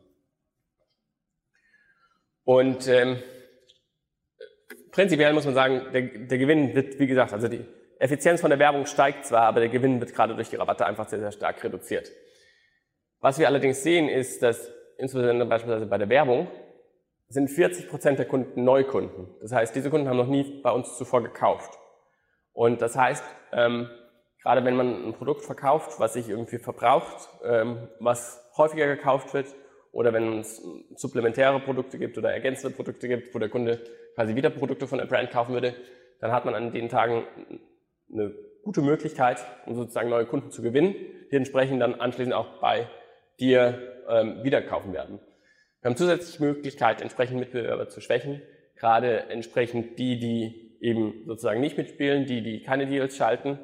Und 2.44 2.88
ähm, 2.88 3.22
prinzipiell 4.92 5.34
muss 5.34 5.46
man 5.46 5.54
sagen, 5.54 5.82
der, 5.94 6.02
der 6.02 6.38
Gewinn 6.38 6.74
wird, 6.74 7.00
wie 7.00 7.08
gesagt, 7.08 7.34
also 7.34 7.48
die 7.48 7.64
Effizienz 8.00 8.42
von 8.42 8.50
der 8.50 8.60
Werbung 8.60 8.86
steigt 8.86 9.26
zwar, 9.26 9.44
aber 9.44 9.60
der 9.60 9.70
Gewinn 9.70 10.00
wird 10.00 10.14
gerade 10.14 10.34
durch 10.34 10.50
die 10.50 10.56
Rabatte 10.56 10.86
einfach 10.86 11.08
sehr, 11.08 11.20
sehr 11.20 11.32
stark 11.32 11.64
reduziert. 11.64 12.12
Was 13.20 13.38
wir 13.38 13.48
allerdings 13.48 13.84
sehen, 13.84 14.08
ist, 14.08 14.42
dass 14.42 14.72
insbesondere 14.98 15.48
beispielsweise 15.48 15.86
bei 15.86 15.98
der 15.98 16.10
Werbung 16.10 16.48
sind 17.28 17.50
40 17.50 17.90
Prozent 17.90 18.18
der 18.18 18.26
Kunden 18.26 18.64
Neukunden. 18.64 19.28
Das 19.42 19.52
heißt, 19.52 19.76
diese 19.76 19.90
Kunden 19.90 20.08
haben 20.08 20.18
noch 20.18 20.28
nie 20.28 20.62
bei 20.64 20.72
uns 20.72 20.98
zuvor 20.98 21.22
gekauft. 21.22 21.78
Und 22.54 22.82
das 22.82 22.96
heißt, 22.96 23.24
ähm, 23.52 23.90
gerade 24.42 24.64
wenn 24.66 24.76
man 24.76 25.08
ein 25.08 25.14
Produkt 25.14 25.44
verkauft, 25.44 26.00
was 26.00 26.14
sich 26.14 26.30
irgendwie 26.30 26.60
verbraucht, 26.60 27.30
ähm, 27.44 27.90
was 28.00 28.50
häufiger 28.58 28.88
gekauft 28.88 29.34
wird, 29.34 29.48
oder 29.92 30.14
wenn 30.14 30.40
es 30.40 30.62
supplementäre 30.96 31.60
Produkte 31.60 31.98
gibt 31.98 32.18
oder 32.18 32.32
ergänzende 32.32 32.76
Produkte 32.76 33.08
gibt, 33.08 33.34
wo 33.34 33.40
der 33.40 33.50
Kunde 33.50 33.80
quasi 34.16 34.36
wieder 34.36 34.50
Produkte 34.50 34.88
von 34.88 35.00
der 35.00 35.06
Brand 35.06 35.32
kaufen 35.32 35.54
würde, 35.54 35.74
dann 36.20 36.32
hat 36.32 36.46
man 36.46 36.54
an 36.54 36.72
den 36.72 36.90
Tagen 36.90 37.26
eine 38.12 38.34
gute 38.64 38.82
Möglichkeit, 38.82 39.44
um 39.66 39.76
sozusagen 39.76 40.10
neue 40.10 40.26
Kunden 40.26 40.52
zu 40.52 40.62
gewinnen, 40.62 40.94
die 41.32 41.36
entsprechend 41.36 41.82
dann 41.82 41.96
anschließend 41.96 42.36
auch 42.36 42.60
bei 42.60 42.88
dir 43.40 44.04
ähm, 44.08 44.44
wieder 44.44 44.62
kaufen 44.62 44.94
werden. 44.94 45.20
Wir 45.82 45.90
haben 45.90 45.98
zusätzlich 45.98 46.38
die 46.38 46.44
Möglichkeit, 46.44 47.02
entsprechend 47.02 47.40
Mitbewerber 47.40 47.88
zu 47.88 48.02
schwächen, 48.02 48.42
gerade 48.76 49.30
entsprechend 49.30 49.98
die, 49.98 50.20
die 50.20 50.78
eben 50.82 51.24
sozusagen 51.26 51.62
nicht 51.62 51.78
mitspielen, 51.78 52.26
die, 52.26 52.44
die 52.44 52.64
keine 52.64 52.86
Deals 52.86 53.16
schalten 53.16 53.60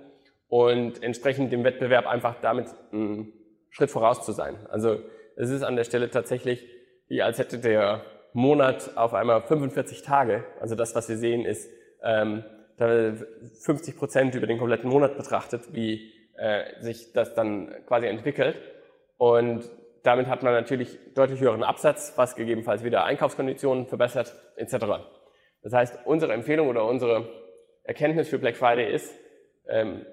und 0.56 1.04
entsprechend 1.04 1.52
dem 1.52 1.66
Wettbewerb 1.66 2.08
einfach 2.08 2.36
damit 2.42 2.68
einen 2.94 3.34
Schritt 3.72 3.92
voraus 3.92 4.26
zu 4.26 4.32
sein. 4.32 4.56
Also 4.70 5.02
es 5.36 5.50
ist 5.50 5.64
an 5.64 5.76
der 5.76 5.84
Stelle 5.84 6.10
tatsächlich, 6.10 6.66
wie 7.10 7.22
als 7.22 7.40
hätte 7.40 7.60
der 7.60 8.06
Monat 8.32 8.96
auf 8.96 9.14
einmal 9.14 9.42
45 9.42 10.04
Tage. 10.04 10.46
Also 10.62 10.76
das, 10.76 10.96
was 10.96 11.10
wir 11.10 11.18
sehen, 11.18 11.44
ist 11.44 11.70
ähm, 12.02 12.46
50 12.78 13.98
Prozent 13.98 14.34
über 14.36 14.48
den 14.48 14.58
kompletten 14.58 14.90
Monat 14.90 15.18
betrachtet, 15.18 15.74
wie 15.74 16.14
äh, 16.38 16.64
sich 16.80 17.12
das 17.12 17.34
dann 17.34 17.76
quasi 17.86 18.08
entwickelt. 18.08 18.58
Und 19.18 19.70
damit 20.04 20.28
hat 20.28 20.42
man 20.42 20.54
natürlich 20.54 20.98
deutlich 21.16 21.42
höheren 21.42 21.64
Absatz, 21.64 22.14
was 22.16 22.38
gegebenenfalls 22.38 22.86
wieder 22.86 23.04
Einkaufskonditionen 23.04 23.88
verbessert, 23.88 24.34
etc. 24.56 24.86
Das 25.64 25.74
heißt, 25.74 26.00
unsere 26.06 26.32
Empfehlung 26.32 26.70
oder 26.70 26.86
unsere 26.86 27.28
Erkenntnis 27.84 28.30
für 28.30 28.40
Black 28.40 28.56
Friday 28.56 28.90
ist, 28.90 29.14
ähm, 29.68 30.06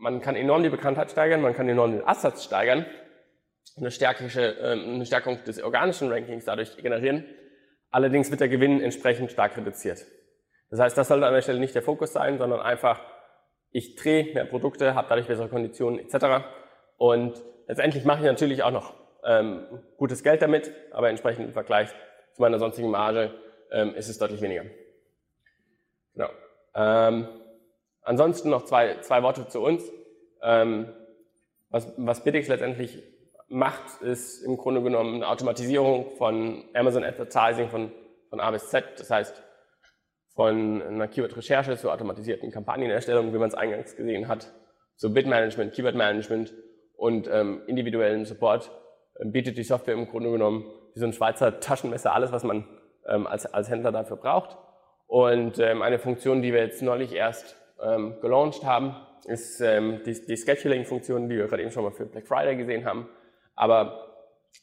man 0.00 0.20
kann 0.20 0.34
enorm 0.34 0.62
die 0.62 0.70
Bekanntheit 0.70 1.10
steigern, 1.10 1.42
man 1.42 1.54
kann 1.54 1.68
enorm 1.68 1.92
den 1.92 2.02
Absatz 2.02 2.44
steigern, 2.44 2.86
eine, 3.76 3.90
stärkische, 3.90 4.56
ähm, 4.60 4.94
eine 4.94 5.06
Stärkung 5.06 5.44
des 5.44 5.62
organischen 5.62 6.10
Rankings 6.10 6.46
dadurch 6.46 6.76
generieren. 6.78 7.24
Allerdings 7.90 8.30
wird 8.30 8.40
der 8.40 8.48
Gewinn 8.48 8.80
entsprechend 8.80 9.30
stark 9.30 9.56
reduziert. 9.56 10.04
Das 10.70 10.80
heißt, 10.80 10.96
das 10.96 11.08
sollte 11.08 11.26
an 11.26 11.34
der 11.34 11.42
Stelle 11.42 11.60
nicht 11.60 11.74
der 11.74 11.82
Fokus 11.82 12.12
sein, 12.12 12.38
sondern 12.38 12.60
einfach, 12.60 13.00
ich 13.72 13.96
drehe 13.96 14.32
mehr 14.32 14.44
Produkte, 14.46 14.94
habe 14.94 15.08
dadurch 15.08 15.26
bessere 15.26 15.48
Konditionen 15.48 15.98
etc. 15.98 16.44
Und 16.96 17.42
letztendlich 17.66 18.04
mache 18.04 18.20
ich 18.20 18.26
natürlich 18.26 18.62
auch 18.62 18.70
noch 18.70 18.94
ähm, 19.24 19.66
gutes 19.98 20.22
Geld 20.22 20.40
damit, 20.40 20.72
aber 20.92 21.10
entsprechend 21.10 21.44
im 21.44 21.52
Vergleich 21.52 21.90
zu 22.32 22.42
meiner 22.42 22.58
sonstigen 22.58 22.90
Marge 22.90 23.34
ähm, 23.70 23.94
ist 23.94 24.08
es 24.08 24.18
deutlich 24.18 24.40
weniger. 24.40 24.64
Genau. 26.14 26.30
Ähm, 26.74 27.28
ansonsten 28.10 28.50
noch 28.50 28.64
zwei, 28.64 28.98
zwei 29.02 29.22
Worte 29.22 29.46
zu 29.46 29.60
uns. 29.60 29.88
Ähm, 30.42 30.92
was, 31.70 31.92
was 31.96 32.24
Bittix 32.24 32.48
letztendlich 32.48 33.00
macht, 33.48 34.02
ist 34.02 34.42
im 34.42 34.56
Grunde 34.56 34.82
genommen 34.82 35.14
eine 35.14 35.28
Automatisierung 35.28 36.16
von 36.16 36.64
Amazon 36.74 37.04
Advertising 37.04 37.68
von, 37.68 37.92
von 38.28 38.40
A 38.40 38.50
bis 38.50 38.68
Z. 38.68 38.84
Das 38.98 39.10
heißt, 39.10 39.40
von 40.34 40.82
einer 40.82 41.06
Keyword-Recherche 41.06 41.76
zur 41.76 41.92
automatisierten 41.92 42.50
Kampagnenerstellung, 42.50 43.32
wie 43.32 43.38
man 43.38 43.48
es 43.48 43.54
eingangs 43.54 43.94
gesehen 43.94 44.26
hat, 44.26 44.52
zu 44.96 45.14
Bid-Management, 45.14 45.72
Keyword-Management 45.72 46.52
und 46.96 47.28
ähm, 47.32 47.62
individuellen 47.68 48.24
Support 48.24 48.72
äh, 49.20 49.26
bietet 49.26 49.56
die 49.56 49.62
Software 49.62 49.94
im 49.94 50.08
Grunde 50.08 50.32
genommen 50.32 50.64
wie 50.94 50.98
so 50.98 51.06
ein 51.06 51.12
Schweizer 51.12 51.60
Taschenmesser 51.60 52.12
alles, 52.12 52.32
was 52.32 52.42
man 52.42 52.66
ähm, 53.06 53.28
als, 53.28 53.46
als 53.46 53.70
Händler 53.70 53.92
dafür 53.92 54.16
braucht. 54.16 54.56
Und 55.06 55.60
ähm, 55.60 55.82
eine 55.82 56.00
Funktion, 56.00 56.42
die 56.42 56.52
wir 56.52 56.60
jetzt 56.60 56.82
neulich 56.82 57.14
erst 57.14 57.59
ähm, 57.82 58.16
gelauncht 58.20 58.64
haben, 58.64 58.96
ist 59.26 59.60
ähm, 59.60 60.00
die, 60.04 60.26
die 60.26 60.36
Scheduling-Funktion, 60.36 61.28
die 61.28 61.36
wir 61.36 61.46
gerade 61.46 61.62
eben 61.62 61.70
schon 61.70 61.84
mal 61.84 61.92
für 61.92 62.06
Black 62.06 62.26
Friday 62.26 62.56
gesehen 62.56 62.84
haben. 62.84 63.08
Aber 63.54 64.06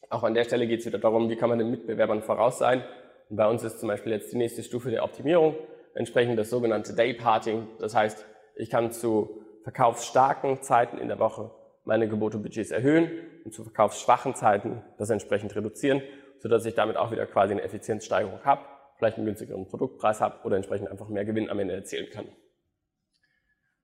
auch 0.10 0.23
an 0.23 0.34
der 0.34 0.43
Stelle 0.43 0.67
geht 0.67 0.82
es 0.82 0.86
wieder 0.86 0.99
darum, 0.99 1.30
wie 1.30 1.36
kann 1.36 1.49
man 1.49 1.60
den 1.60 1.69
Mitbewerbern 1.69 2.21
voraus 2.21 2.60
sein. 2.60 2.84
Und 3.30 3.38
bei 3.38 3.47
uns 3.47 3.63
ist 3.63 3.80
zum 3.80 3.88
Beispiel 3.88 4.13
jetzt 4.13 4.32
die 4.32 4.38
nächste 4.38 4.63
Stufe 4.63 4.89
der 4.89 5.03
Optimierung, 5.03 5.56
entsprechend 5.93 6.39
das 6.39 6.49
sogenannte 6.49 6.93
Day-Parting. 6.93 7.67
Das 7.80 7.95
heißt, 7.95 8.25
ich 8.56 8.69
kann 8.69 8.91
zu 8.91 9.41
verkaufsstarken 9.63 10.62
Zeiten 10.62 10.97
in 10.97 11.08
der 11.08 11.19
Woche 11.19 11.51
meine 11.84 12.08
Gebotebudgets 12.08 12.71
erhöhen 12.71 13.12
und 13.43 13.53
zu 13.53 13.63
verkaufsschwachen 13.63 14.36
Zeiten 14.36 14.84
das 14.97 15.10
entsprechend 15.10 15.56
reduzieren, 15.56 16.01
sodass 16.39 16.65
ich 16.65 16.75
damit 16.75 16.97
auch 16.97 17.12
wieder 17.12 17.25
quasi 17.25 17.53
eine 17.53 17.63
Effizienzsteigerung 17.63 18.43
habe, 18.43 18.62
vielleicht 18.97 19.17
einen 19.17 19.25
günstigeren 19.25 19.67
Produktpreis 19.67 20.21
habe 20.21 20.45
oder 20.45 20.56
entsprechend 20.56 20.89
einfach 20.89 21.10
mehr 21.10 21.25
Gewinn 21.25 21.49
am 21.49 21.60
Ende 21.60 21.73
erzielen 21.73 22.10
kann. 22.12 22.27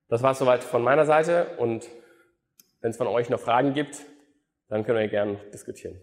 Das 0.08 0.22
war 0.22 0.34
soweit 0.34 0.62
von 0.62 0.82
meiner 0.82 1.06
Seite 1.06 1.56
und 1.58 1.88
wenn 2.80 2.90
es 2.90 2.96
von 2.96 3.06
euch 3.06 3.30
noch 3.30 3.40
Fragen 3.40 3.72
gibt, 3.72 4.04
dann 4.68 4.84
können 4.84 4.98
wir 4.98 5.08
gerne 5.08 5.36
diskutieren. 5.52 6.00